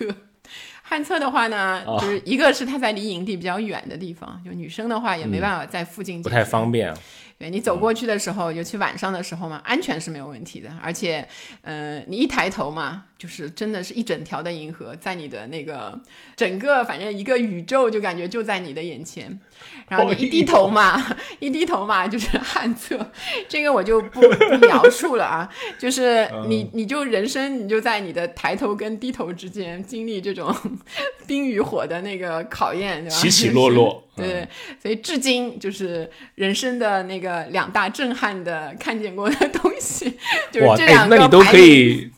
[0.85, 6.93] 旱厕的话呢，就是一个是它在离营地比较远的地方，就女生的话也没办法在附近，不太方便。
[7.39, 10.69] 对你走过去的时候，尤其晚上的时候嘛，安全是没有问题的。
[10.81, 11.27] 而且，
[11.61, 15.97] 嗯，你一抬头嘛，就是真的是一整条的银河在你的那个
[16.35, 19.39] 整个，反正一个宇宙就感觉就在你的眼前。
[19.87, 21.01] 然后你 一低头嘛，
[21.39, 22.99] 一低头嘛就是旱厕，
[23.47, 25.49] 这个我就不不描述了啊。
[25.79, 30.53] 就是你你就人生你就在你的抬头跟低头之间经历这种
[31.25, 33.15] 冰与火的那个考验，对吧？
[33.15, 34.03] 起起 落落。
[34.17, 34.45] 对，
[34.81, 40.17] 所以至今就是人生的那个两大震撼的看见过的东西，
[40.51, 41.15] 就是这两个。
[41.15, 42.11] 那你都可以，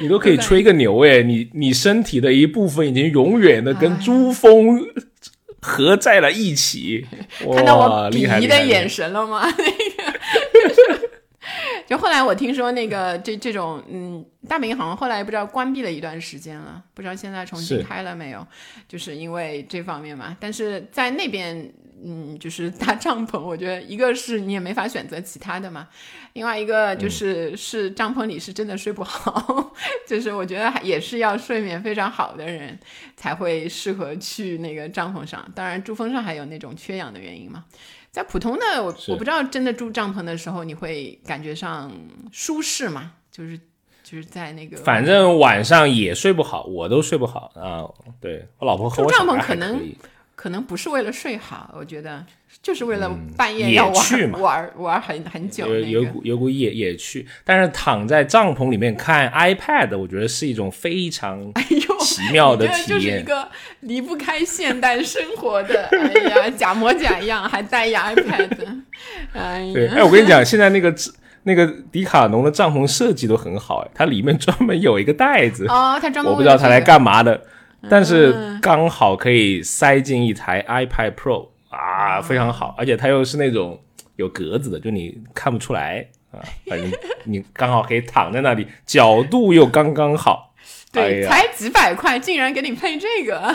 [0.00, 1.22] 你都可以吹个牛哎！
[1.22, 4.80] 你你身体的一部分已经永远的跟珠峰
[5.60, 7.06] 合在了一起。
[7.54, 9.42] 看到我鄙夷的眼神了吗？
[9.44, 11.08] 那个。
[11.86, 18.46] 就后来我听说那个这这种嗯大本营好像后来不知道关闭了一段时间了，不知道现在重新开了没有，
[18.86, 20.36] 就是因为这方面嘛。
[20.38, 21.72] 但是在那边
[22.04, 25.88] 嗯就是搭帐篷，我觉得一个是你也没法选择其他的嘛，
[26.34, 29.72] 另外一个就是是帐篷里是真的睡不好，
[30.06, 32.78] 就是我觉得也是要睡眠非常好的人
[33.16, 35.44] 才会适合去那个帐篷上。
[35.54, 37.64] 当然珠峰上还有那种缺氧的原因嘛。
[38.10, 41.92] 在普通的我我不知道真的住帐篷的时候你会感觉上
[42.32, 43.12] 舒适吗？
[43.30, 43.58] 就是
[44.02, 47.84] 就是在那个，反正晚上也睡不好，我都睡不好啊。
[48.18, 49.78] 对我老婆和我帐篷可能
[50.40, 52.24] 可能不是为了睡好，我觉得。
[52.62, 57.26] 就是为了半夜要玩 玩玩很很久，有有股有股野野趣。
[57.44, 61.52] 但是躺在帐篷里面看 iPad，我觉得是一种非常
[62.00, 62.86] 奇妙的体验。
[62.86, 63.48] 就是一个
[63.80, 68.48] 离不开现代生活的， 哎呀，假模假样还带 iPad。
[69.34, 70.94] 哎呀，对，哎，我跟你讲，现在那个
[71.42, 77.38] 那个迪卡侬的帐篷设计都很好，哎，它里面专门有一个袋子哦，它专门我不知道它来干嘛的，
[77.90, 81.48] 但是刚好可以塞进一台 iPad Pro。
[81.70, 83.78] 啊，非常好，而且它又是那种
[84.16, 86.90] 有格子的，就你看不出来啊，反正
[87.24, 90.54] 你刚好可以躺在那里，角度又刚刚好。
[90.90, 93.54] 对，才几百块，竟然给你配这个，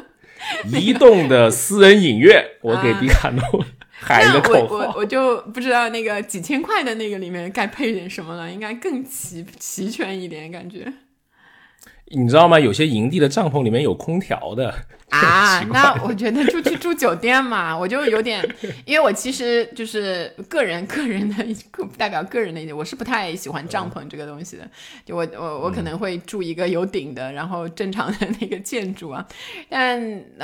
[0.72, 3.42] 移动的私人影院， 我给迪卡侬
[3.90, 4.74] 喊一个口号。
[4.74, 10.90] 我我我就不知道那个几千块的那个里面该配点什么了，应该更齐齐全一点，感觉。
[12.12, 12.60] 你知道吗？
[12.60, 14.72] 有些营地的帐篷里面有空调的
[15.08, 15.60] 啊。
[15.72, 18.42] 那我觉得住去住酒店嘛， 我就有点，
[18.84, 21.44] 因为我其实就是个人个人的
[21.96, 24.68] 代表个人的，意见，我是不太喜欢帐篷这个东西的。
[25.04, 29.26] 就我我我可能会住一个有顶的，然后正常的那个建筑啊。
[29.68, 30.00] 但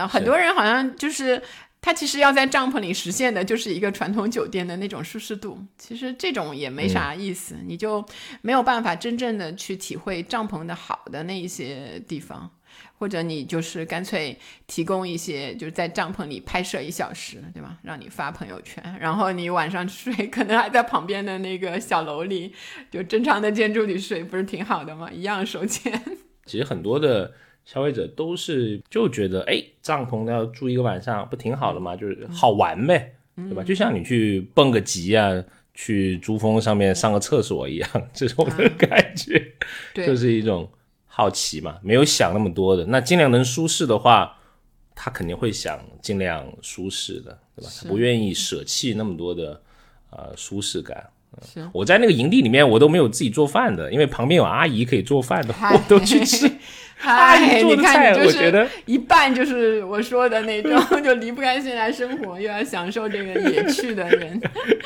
[0.09, 1.43] 很多人好像就是。
[1.81, 5.59] 它其实要在帐篷里实现的，就是一个传统酒店的那种舒适度。
[5.79, 8.05] 其实这种也没啥意思，你就
[8.43, 12.51] 没有办法真正的去体会帐篷的好的那一些地方，
[12.99, 14.37] 或者你就是干脆
[14.67, 17.79] 提供一些，就是在帐篷里拍摄一小时，对吧？
[17.83, 22.53] 让你发朋友圈，然后你晚上睡，可能还在旁边的那个小楼里，
[22.91, 25.09] 就正常的建筑里睡，不是挺好的吗？
[25.13, 26.03] 一样收钱。
[26.45, 27.33] 其实很多的。
[27.71, 31.95] 消费者都是就觉得，哎，帐篷要住一个晚上，不挺好的吗？
[31.95, 33.63] 就是好玩呗，对吧？
[33.63, 35.45] 就像你去蹦个极啊，
[35.75, 39.53] 去珠峰上面上个厕所一样，这种的感觉，
[39.93, 40.67] 就是一种
[41.05, 42.87] 好奇嘛，没有想那么多的。
[42.87, 44.35] 那尽量能舒适的话，
[44.95, 47.71] 他肯定会想尽量舒适的，对吧？
[47.83, 49.61] 他不愿意舍弃那么多的
[50.09, 51.07] 呃舒适感。
[51.43, 56.51] 是我在那个营地里面，我都没有自己做饭的，因为旁边有阿姨可以做饭的，我都去吃。
[57.01, 64.41] 阿姨做的菜，我觉得一半就是我说的那种， 就离不开现在生活，又要享受这个野趣的人。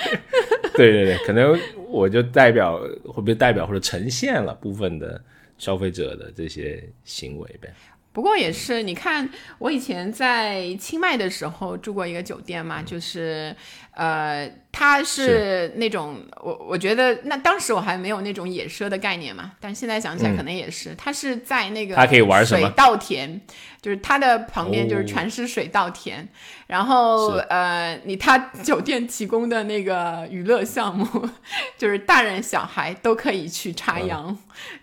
[0.77, 5.19] 对对对，可能我就代表，会不会代表或者呈现了部分的
[5.57, 7.73] 消费者的这些行为呗？
[8.13, 9.27] 不过也是，你看
[9.59, 13.57] 我以前在清迈的时候住过一个酒店嘛，就是
[13.95, 14.51] 呃。
[14.75, 20.95] 他是那种我我觉得那当时我还没有那种野奢的概念嘛，但现在想起来可能也是。
[20.97, 22.67] 它是在那个他可以玩什么？
[22.67, 23.39] 水稻田，
[23.83, 26.27] 就是他的旁边就是全是水稻田，
[26.67, 31.07] 然后呃，你他酒店提供的那个娱乐项目，
[31.77, 34.35] 就是大人小孩都可以去插秧，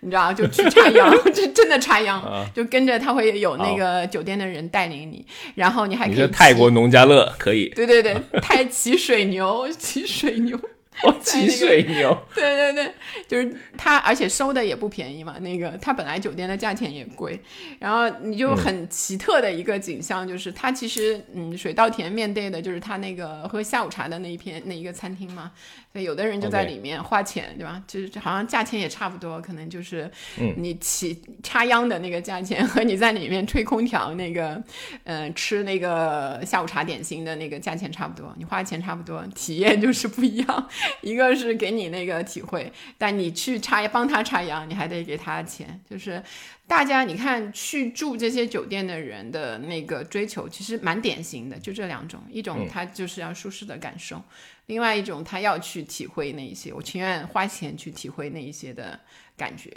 [0.02, 9.68] 你知道就去插秧， 就真的插秧，就跟着他会有那个酒店的人带领你，然后你还可以泰国农家乐可以，对对对，太 骑水牛。
[9.80, 10.60] 骑水牛，
[11.04, 12.94] 哦，骑水牛， 对对对，
[13.28, 15.38] 就是他，而且收的也不便宜嘛。
[15.40, 17.40] 那个他本来酒店的价钱也贵，
[17.80, 25.52] 然后你就很奇特的一个景象，就是他其实嗯，水稻田面对的就是他那个喝下午茶的那一片那一个餐厅嘛。
[25.92, 27.82] 所以有的人就在里面花钱，对吧？
[27.88, 30.10] 就是好像价钱也差不多，可能就是
[30.56, 34.62] 你起插秧的那个价钱和你在里面吹空调那个，
[35.06, 40.70] 嗯，吃那个下午茶点心的那个价钱差不多，你花钱差不多，体验就是不一样。
[41.02, 45.80] 一个是给你那个体会，但你去插帮他插秧，你还得给他钱。
[45.90, 46.22] 就是
[46.68, 54.22] 大家你看去住这些酒店的人的那个追求，其实蛮典型的，就这两种，一种他就是要舒适的感受。
[54.68, 59.00] 另外一种，他要去体会那一些，我情愿花钱去体会那一些的
[59.36, 59.72] 感觉，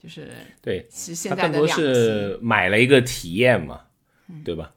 [0.00, 0.30] 就是
[0.62, 3.80] 对，是现在的两是买了一个体验嘛，
[4.44, 4.72] 对吧？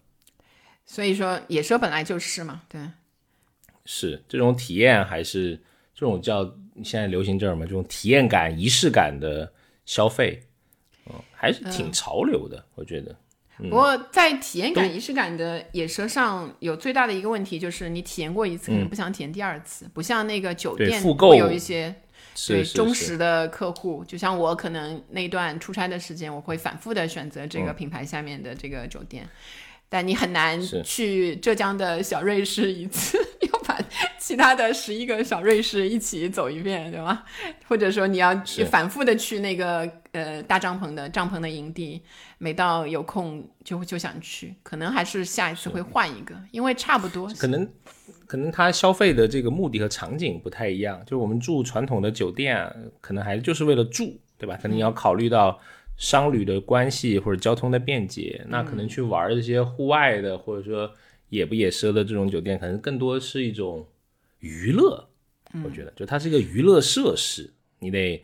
[0.88, 2.82] 所以说，野奢本来就是嘛，对，
[3.90, 5.56] 是这种体验，还是
[5.96, 6.44] 这种叫
[6.84, 7.66] 现在流行这儿嘛？
[7.66, 9.50] 这种体验感、仪式感的
[9.86, 10.44] 消费，
[11.06, 13.16] 嗯，还是挺潮流的，我觉得。
[13.60, 19.90] 不过，在体验感、仪式感的野奢上有最大的一个问题，就是你体验过一次，可能不想体验第二次。
[19.94, 21.96] 不像那个酒店会有一些
[22.48, 29.28] 对忠实的客户，就像我可能那段出差的时间，我会反复的选择这个品牌下面的这个酒店。
[29.90, 33.18] 但你很难去浙江的小瑞士一次，
[33.52, 33.86] 要把
[34.18, 37.24] 其他的十一个小瑞士一起走一遍，对吗？
[37.68, 38.36] 或者说你要
[38.70, 42.02] 反复的去那个呃大帐篷的帐篷的营地，
[42.38, 47.28] 每到有空就就想去，可能还是下一次会换一个，因为差不多。
[47.38, 47.68] 可能
[48.26, 52.70] 可能他消费的这个目的和场景不太一样，就我们住传统的酒店，
[53.02, 54.58] 可能还就是为了住，对吧？
[54.62, 55.60] 可能你要考虑到。
[56.00, 60.88] 商旅的关系或者交通的便捷，那可能去玩这些户外的或者说
[61.30, 63.88] 野不野奢的这种酒店，可能更多是一种
[64.40, 65.10] 娱乐。
[65.64, 68.24] 我觉得，就它是一个娱乐设施，你得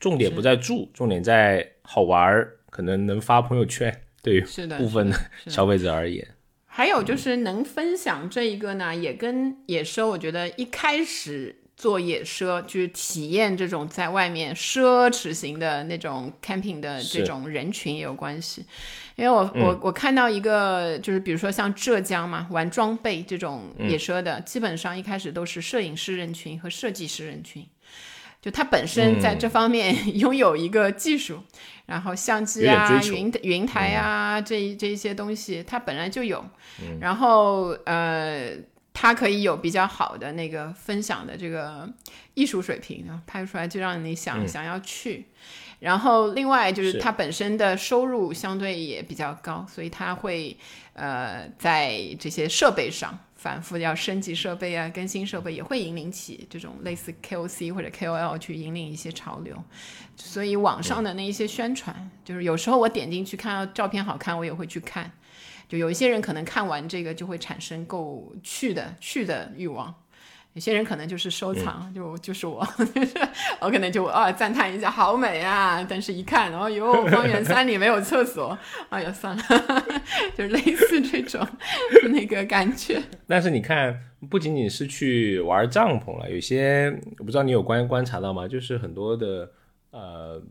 [0.00, 4.02] 重点不在住，重点在好玩，可能能发朋友圈。
[4.22, 4.40] 对于
[4.78, 5.16] 部分的
[5.48, 6.26] 消费者而言，
[6.64, 11.63] 还有就是能分享这一个呢，也跟野奢，我觉得一开始。
[11.84, 18.64] 做野奢，就是体验这种在外面奢侈型的那种 camping 的这种人群也有关系。
[19.16, 27.66] 因为我我我看到一个，就是比如说像浙江嘛，玩装备这种野奢的，基本上一开始都是摄影师人群和设计师人群，
[28.40, 31.42] 就他本身在这方面 拥有一个技术，
[31.84, 36.42] 然后相机啊、云云台啊这这一些东西，他本来就有，
[36.98, 38.52] 然后呃。
[38.94, 41.86] 他可以有比较好的那个分享的这个
[42.32, 45.26] 艺术水平，拍出来就让你想想要去。
[45.80, 50.56] 然后另外就是他本身的收入相对也比较高，所以他会
[50.94, 59.62] 呃在这些设备上反复要升级设备啊，更新设备，也会引领起这种类似 KOC 或者 KOL 去引领一些潮流。
[60.16, 65.10] 所以网上的那一些宣传，就是有时候我点进去看到照片好看，我也会去看。
[65.68, 69.92] 就有一些人可能看完这个就会产生购去的去的欲望，
[70.52, 72.66] 有些人可能就是收藏，就就是我，
[73.60, 78.56] 我可能就啊赞叹一下好美啊，但是一看，哦哟，方圆三里没有厕所，
[78.90, 79.42] 哎呀算了，
[80.38, 81.44] 就类似这种
[82.10, 83.02] 那个感觉。
[83.26, 83.98] 但是你看，
[84.30, 88.46] 不仅仅是去玩帐篷了，有些我不知道你有观观察到吗？
[88.46, 89.50] 就是很多的
[89.90, 90.42] 呃。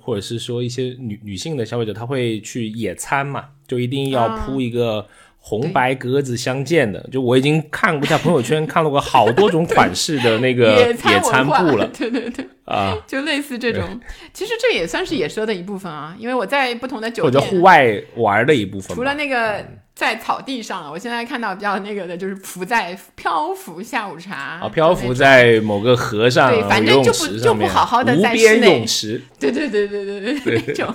[0.00, 5.06] 或者是说一些女女性的消费者，她会去野餐嘛，就一定要铺一个
[5.38, 7.00] 红白格子相间的。
[7.12, 11.86] 就我已经看过在朋友圈看到过好多种款式的那个 野餐布了。
[11.96, 14.00] 对对对，啊，就类似这种，
[14.32, 16.16] 其实这也算是野奢的一部分啊。
[16.18, 19.64] 因为我在不同的酒店或者户外玩的一部分，除了那个
[19.94, 30.94] 在草地上，我现在看到比较那个的，就是浮在漂浮下午茶啊，漂浮在某个河上，对，反正就不就不好好的在室内泳池， 对对对对对对， 那种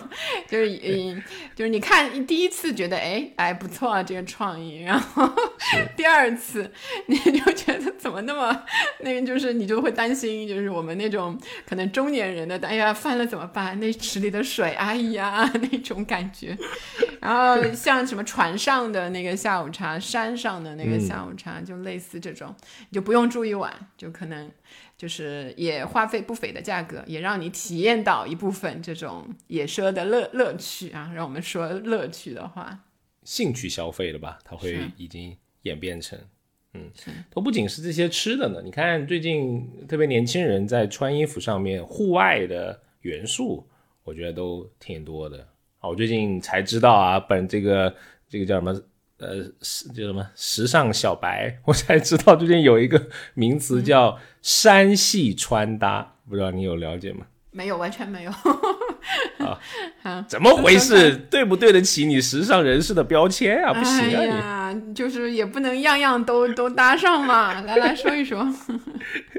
[0.49, 1.23] 就是嗯，
[1.55, 5.29] 就是你看第一次觉得哎哎不错啊这个创意，然后
[5.95, 6.69] 第二次
[7.05, 8.63] 你就觉得怎么那么
[8.99, 13.79] 那个，就是你就会担心，就是我们那种可能中年人的，哎呀翻了怎么办？
[13.79, 16.57] 那池里的水，哎呀那种感觉，
[17.21, 18.88] 然后像什么船上。
[18.91, 22.55] 的那个下午茶，山上的那个下午茶，就类似这种，
[22.89, 24.51] 你就不用住一晚，就可能
[24.97, 31.11] 就是也花费不菲的价格，也让你体验到一部分这种野奢的乐乐趣啊。
[31.13, 32.79] 让我们说乐趣的话，
[33.23, 34.39] 兴趣消费了吧？
[34.43, 36.19] 它会已经演变成，
[36.73, 36.91] 嗯，
[37.29, 38.61] 都不仅是这些吃的呢。
[38.63, 43.67] 你看最近特别年轻人在穿衣服上面，户外的元素，
[44.03, 45.47] 我觉得都挺多的
[45.79, 45.89] 啊。
[45.89, 47.95] 我最近才知道啊，本这个。
[48.29, 48.79] 这个叫什么？
[49.17, 50.25] 呃，时叫什么？
[50.33, 57.25] 时尚小白，我才知道最近有一个名词叫山系穿搭，不知道你有了解吗？
[57.51, 58.31] 没有，完全没有。
[59.39, 59.59] 啊，
[60.25, 61.17] 怎么回事？
[61.29, 63.73] 对不对得起你时尚人士的标签啊？
[63.73, 67.59] 不行啊，你就是也不能样样都都搭上嘛。
[67.61, 68.47] 来来说一说，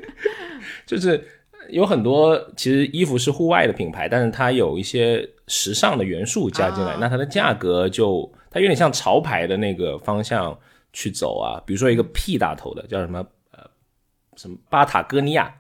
[0.84, 1.24] 就是
[1.70, 8.30] 有很多其实衣服是户外的品牌，但是它有一些时尚的元素加进来，那它的价格就。
[8.50, 10.58] 它有点像潮牌的那个方向
[10.92, 13.60] 去走啊，比如说一个 P 大头的叫什么呃
[14.36, 15.54] 什么巴塔哥尼亚，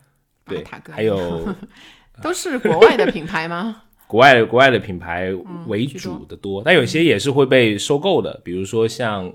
[0.44, 1.48] 对，还有
[2.20, 3.82] 都是国外的品牌吗？
[4.08, 5.30] 国外国外的品牌
[5.68, 9.32] 为主的多，但有些也是会被收购的，比如说像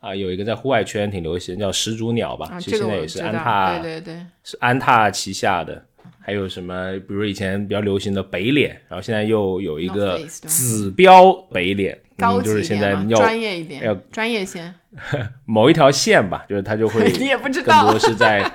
[0.00, 5.82] 啊有一个在户外圈挺流行叫始祖鸟吧，其实现在也是安踏，对对对，是安踏旗下的。
[6.20, 6.92] 还有什么？
[7.08, 14.74] 比如以前比较流行的北脸，然后现在又有一个紫标北脸，就是现在要专业一点，要专业线，
[15.46, 18.50] 某一条线吧，就是他就会你 也不知道，更多是在，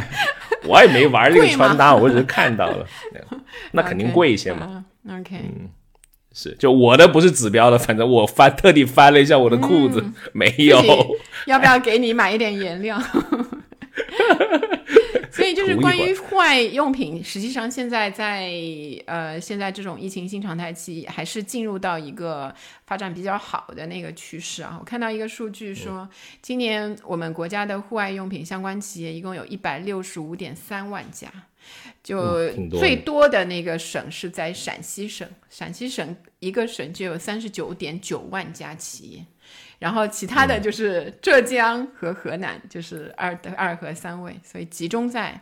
[0.64, 2.86] 我也没玩这个穿搭，我只是看到了，
[3.72, 4.84] 那肯定贵一些嘛。
[5.08, 5.70] OK，嗯，
[6.32, 10.78] 是，就我的不是指标的，反正我翻特地翻了一下我的裤子，没有。
[11.46, 13.00] 要不要给你买一点颜料？
[15.36, 18.50] 所以就是关于户外用品，实际上现在在
[19.06, 22.52] 呃现在这种疫情新常态期，还是进入到一个
[22.86, 24.76] 发展比较好的那个趋势啊。
[24.80, 26.08] 我看到一个数据说，
[26.40, 31.30] 今年我们国家的户外用品相关企业一共有一百六十五点三万家，
[32.02, 39.24] 就最多的那个省是在陕西省，陕西省一个省就有三十九点九万家企业。
[39.86, 45.40] 然后其他的就是浙江和河南，就是二的二和三位，所以集中在，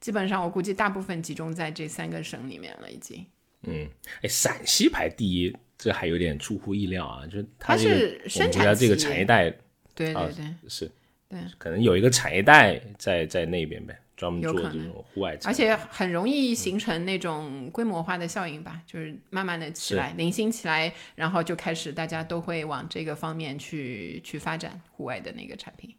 [0.00, 3.24] 基本上我估计大部分集中在这三个省里面了，已经。
[3.62, 3.88] 嗯，
[4.22, 9.48] 哎，陕西排第一，这还有点出乎意料啊，就是它是生产这个产业带，
[9.94, 10.90] 对对对，是，
[11.28, 13.96] 对，可能有一个产业带在在那边呗。
[14.16, 25.92] 专门做这种户外，而且很容易形成那种规模化的效应吧，就是慢慢的起来，零星起来，然后就开始大家都会往这个方面去去发展户外的那个产品。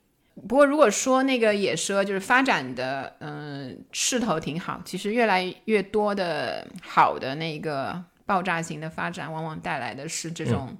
[0.47, 10.76] 不过如果说那个野奢就是发展的，嗯，势头挺好，其实越来越多的好的那个爆炸型的发展，往往带来的是这种，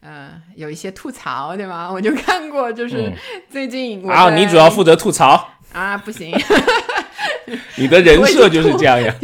[0.00, 1.90] 呃，有一些吐槽，对吗？
[1.90, 3.12] 我就看过，就是
[3.48, 5.54] 最近啊，你主要负责吐槽。
[5.72, 6.34] 啊，不行！
[7.76, 9.14] 你的人设就是这样呀。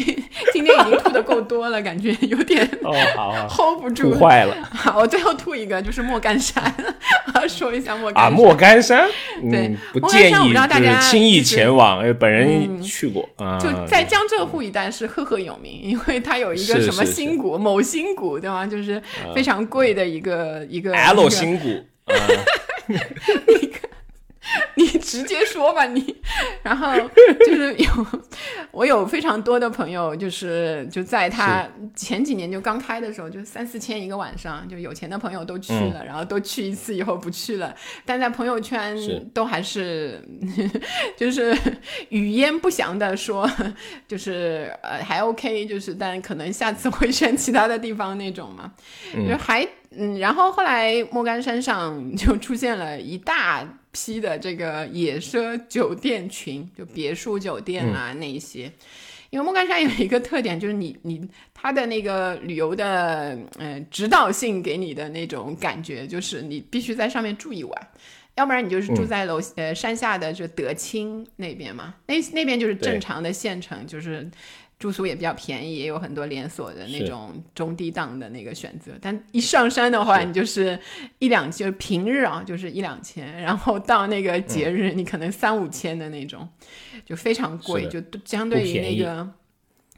[0.53, 4.57] 今天已经吐的够多了，感觉有点哦，好，hold 不住，吐坏了。
[4.71, 6.63] 好，我最后吐一个，就是莫干山。
[7.35, 9.07] 我要说一下莫干啊，莫干山，
[9.51, 12.03] 对，不建议就是轻易前往。
[12.19, 18.67] 本人去过啊，就在江浙沪一带是赫赫有名，因为它有一个什么新谷，某新谷，对吗？
[18.67, 19.03] 就是
[19.35, 21.69] 非常贵的一个一个 L 新谷。
[22.89, 23.71] 你
[25.01, 26.17] 直接说吧，你，
[26.63, 26.93] 然后
[27.47, 27.89] 就是有
[28.71, 37.75] 我有非常多的朋友，就是就在他前几年就刚开的时候，就三四千一个晚上，就有钱的朋友都去了，然后都去一次以后不去了，
[38.05, 38.97] 但在朋友圈
[39.33, 40.21] 都还是
[41.17, 41.57] 就是
[42.11, 43.49] 语焉不详的说，
[44.07, 48.73] 就是呃还 OK，就是但可能下次会选其他的地方那种嘛，
[49.29, 49.67] 就还
[49.99, 53.67] 嗯，然后后来莫干山上就出现了一大。
[53.97, 58.71] 批的这个野奢酒店群，就别墅酒店啊那一些，
[59.31, 67.89] 因为莫干山有一个特点，就是你你它的那个旅游的嗯指导性给你的那种感觉，就是你必须在上面住一晚。
[68.35, 74.31] 要不然你就是住在楼、呃山下的就德清那边嘛，那那边就是正常的县城，就是
[74.79, 78.93] 住宿也比较便宜，也有很多连锁的那种中低档的那个选择。
[79.01, 80.79] 但一上山的话，你就是
[81.19, 86.47] 一两就是平日啊，就是一两千，然后到那个节日，你可能三五千的那种，
[87.07, 89.27] 就非常贵，就相对于那个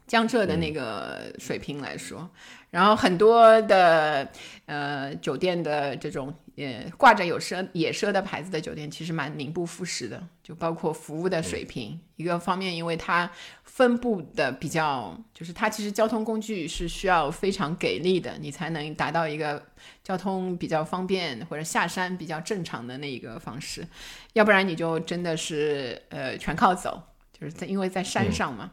[0.07, 2.31] 江浙的那个水平来说。
[2.71, 4.29] 然后很多的
[4.66, 11.99] 呃酒店的这种呃挂着有奢野奢的牌子的酒店，其实蛮名不副实的，就包括服务的水平。
[12.16, 13.31] 一个方面，因为它
[13.64, 19.64] 分布的比较，就是它其实交通工具是需要非常给力的，你才能达到一个
[20.03, 23.87] 交通比较方便或者下山比较正常的那一个方式，
[24.35, 27.01] 要不然你就真的是呃全靠走，
[27.33, 28.73] 就是在因为在山上嘛。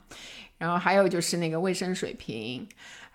[0.58, 2.66] 然后还有就是那个卫生水平，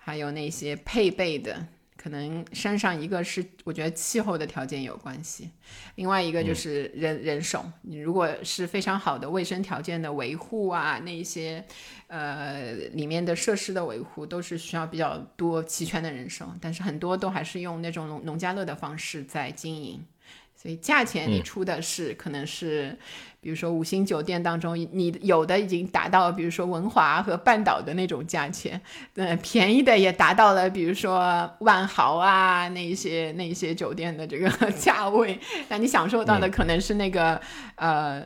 [0.03, 5.51] 还有那些配备的，可能山上一个是我觉得气候的条件有关系，
[5.95, 7.63] 另外一个就是人、人手。
[7.83, 11.63] 你如果是非常好的卫生条件的维护啊，那一些
[12.07, 20.03] 呃里面的设施的维护都是需要比较多齐全的人手，但是很多都还是用那种农农家乐的方式在经营。
[20.55, 22.95] 所以价钱你出的是、可能是，
[23.41, 28.79] 比如说五星酒店当中，你有的已经达到，比如说文华和半岛的那种价钱，
[29.15, 35.39] 呃，便宜的也达到了，比如说万豪啊那一些那一些酒店的这个价位。
[35.69, 37.41] 那你享受到的可能是那个、
[37.75, 38.21] 呃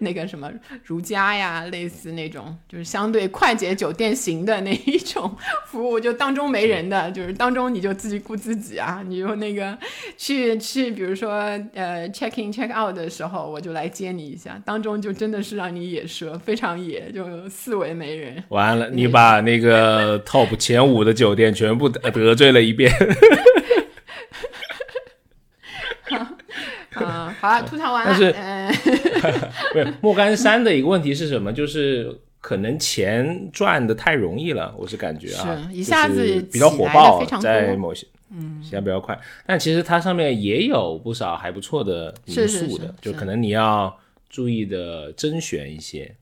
[0.00, 0.48] 那个什么
[0.84, 5.36] 如家呀，类似那种就是相对快捷酒店型的那一种
[5.66, 9.76] 服务，就当中没人的，就是当中你就自己顾自己啊，你就那个
[10.16, 11.32] 去去，比如说
[11.74, 18.42] 呃 check in check out 的时候，我就来接你一下，当中就真的是让你野奢，非常野，就四围没人。
[18.48, 22.92] 完了，你把那个 top 前五的酒店全部得得罪了一遍。
[26.92, 28.10] 啊、好了，吐槽完了。
[28.10, 28.70] 但是呃，
[29.72, 31.52] 不是莫干山的一个问题是什么？
[31.52, 39.18] 就是可能钱赚的太容易了，我是感觉啊，是一下子就是比较火爆非常，在某些嗯，时间比较快。
[39.46, 46.14] 但其实它上面也有不少还不错的因是是素的，是就可能你要注意的甄选一些。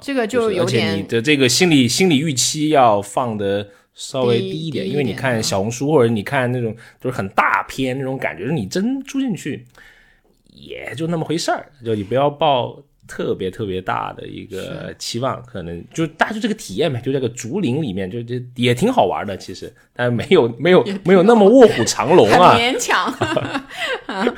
[0.00, 9.66] 这个就有点而且你的这个心理心理预期要放的稍微低低一点，因为你看小红书或者你看那种就是很大片那种感觉，你真住进去
[10.54, 12.80] 也就那么回事儿，就你不要抱
[13.10, 23.12] 特别特别大的一个期望，可能就大家就这个体验呗，就这个竹林里面就就也挺好玩的，其实，但没有 没有没有那么卧虎藏龙啊，勉强。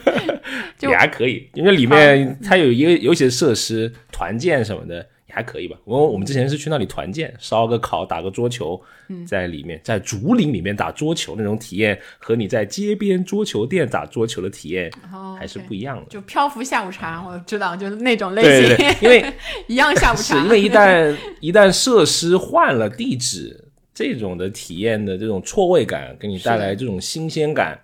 [0.79, 5.03] 就也还可以，因为里面它有一个尤其是设施团建什么的也
[5.33, 5.77] 还可以吧。
[5.85, 8.81] 我我们之前是去那里团建，烧个烤，打个桌球，
[9.27, 16.05] 在里面在竹林里面打桌球那种体验，和你在街边桌球店打桌球的体验哦还是不一样的。
[16.11, 19.33] 就漂浮下午茶，我知道，就是那种类型，对对对， 因为
[19.67, 20.23] 一样下午茶。
[20.23, 23.59] 是因为一旦一旦设施换了地址，
[23.95, 27.79] 这种的体验的这种错位感，给你带来这种新鲜感，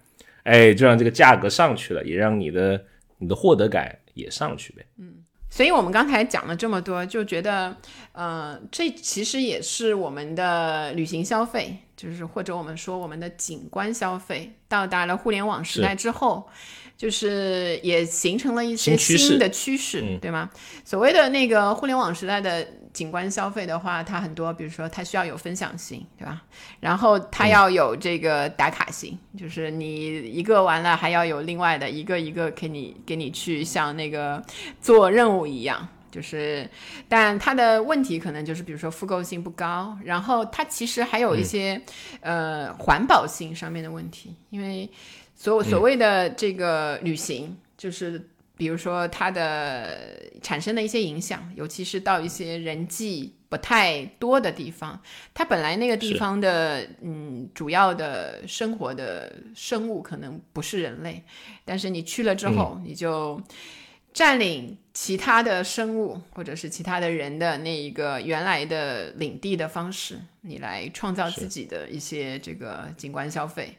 [0.44, 2.82] 哎，就让这个价格上去了，也让你的
[3.18, 4.84] 你的获得感也上去呗。
[5.50, 7.74] 所以我们刚才讲了这么多，就觉得，
[8.12, 16.46] 呃，这其实也是我们的旅行消费，就是或者我们说我们的景观消费，到达了互联网时代之后，
[16.96, 19.28] 就是也形成了一些新趋势。
[19.28, 20.50] 新的趋势，对吗？
[20.84, 22.66] 所谓的那个互联网时代的
[22.98, 26.42] 景观消费的话，它很多，比如说它需要有分享性，对吧？
[26.80, 34.42] 然后它要有这个打卡性，就是你一个完了还要有另外的一个一个给你给你去像那个
[34.80, 35.86] 做任务一样。
[36.10, 36.68] 就是，
[37.06, 41.80] 但它的问题可能就是，比如说复购性不高，然后它其实还有一些、
[42.22, 44.90] 呃环保性上面的问题，因为
[45.36, 48.26] 所所谓的这个旅行，就是
[48.58, 55.00] 比如说它的产生的一些影响，尤其是到一些人际不太多的地方，
[55.32, 61.22] 它本来那个地方的嗯主要的生活的生物可能不是人类，
[61.64, 63.40] 但是你去了之后，你就
[64.12, 73.78] 占领其他的生物或者是其他的人的那一个原来的领地的方式，你来创造自己的一些这个景观消费。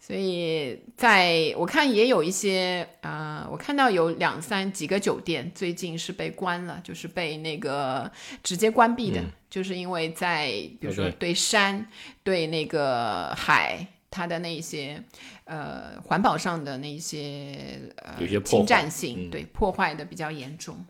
[0.00, 8.10] 所以在我看也有一些啊、呃我看到有两三几个酒店最近是被关了，就是被那个
[8.42, 10.46] 直接关闭的，就是因为在
[10.80, 11.86] 比如说对山、
[12.22, 15.02] 对那个海，它的那一些
[15.44, 19.30] 呃环保上的那一些呃侵占性，嗯。
[19.30, 20.84] 对破坏的比较严重。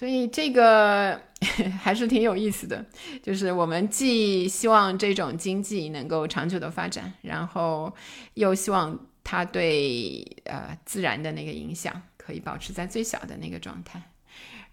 [0.00, 1.20] 所以这个
[1.78, 2.82] 还是挺有意思的，
[3.22, 7.94] 就是我们既希望这种经济能够长久的发展，然后
[8.32, 14.00] 又希望它对呃自然的那个影响可以保持在最小的那个状态。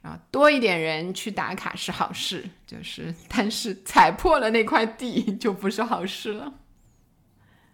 [0.02, 6.54] 然后多一点人去打卡是好事，就是但是踩破了那块地就不是好事了。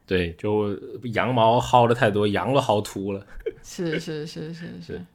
[0.08, 0.76] 对，就
[1.14, 3.24] 羊毛薅的太多，羊都薅秃了。
[3.62, 5.06] 是是是是是。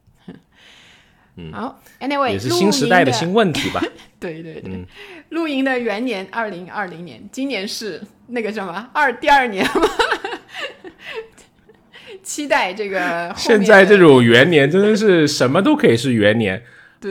[1.39, 3.80] 嗯，好，Anyway，也是新时代的新问题吧。
[4.18, 4.84] 对对对，
[5.28, 9.72] 露营的元年二零二零年，今年是那个什么二第二年吗？
[12.24, 13.32] 期待这个。
[13.36, 16.61] 现在这种元年真的是什么都可以是元年。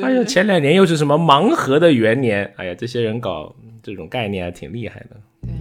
[0.03, 2.53] 哎呀，前两年又是什么盲盒的元年？
[2.57, 5.15] 哎呀，这些人搞这种概念还挺厉害的。
[5.43, 5.53] 对，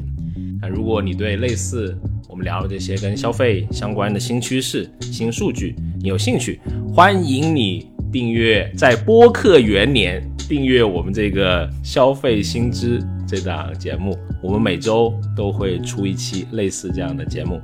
[0.61, 1.97] 那，如果你对类似
[2.29, 6.61] 我们聊的这些跟消费相关的新趋势、新数据你有兴趣，
[6.93, 14.17] 欢迎你订阅在播客元年订阅我们这个消费新知这档节目。
[14.43, 17.61] 我们每周都会出一期类似这样的节目。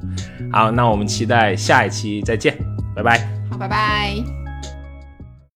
[0.51, 2.57] 好，那我们期待下一期再见，
[2.95, 3.19] 拜拜。
[3.51, 4.42] 好，拜拜。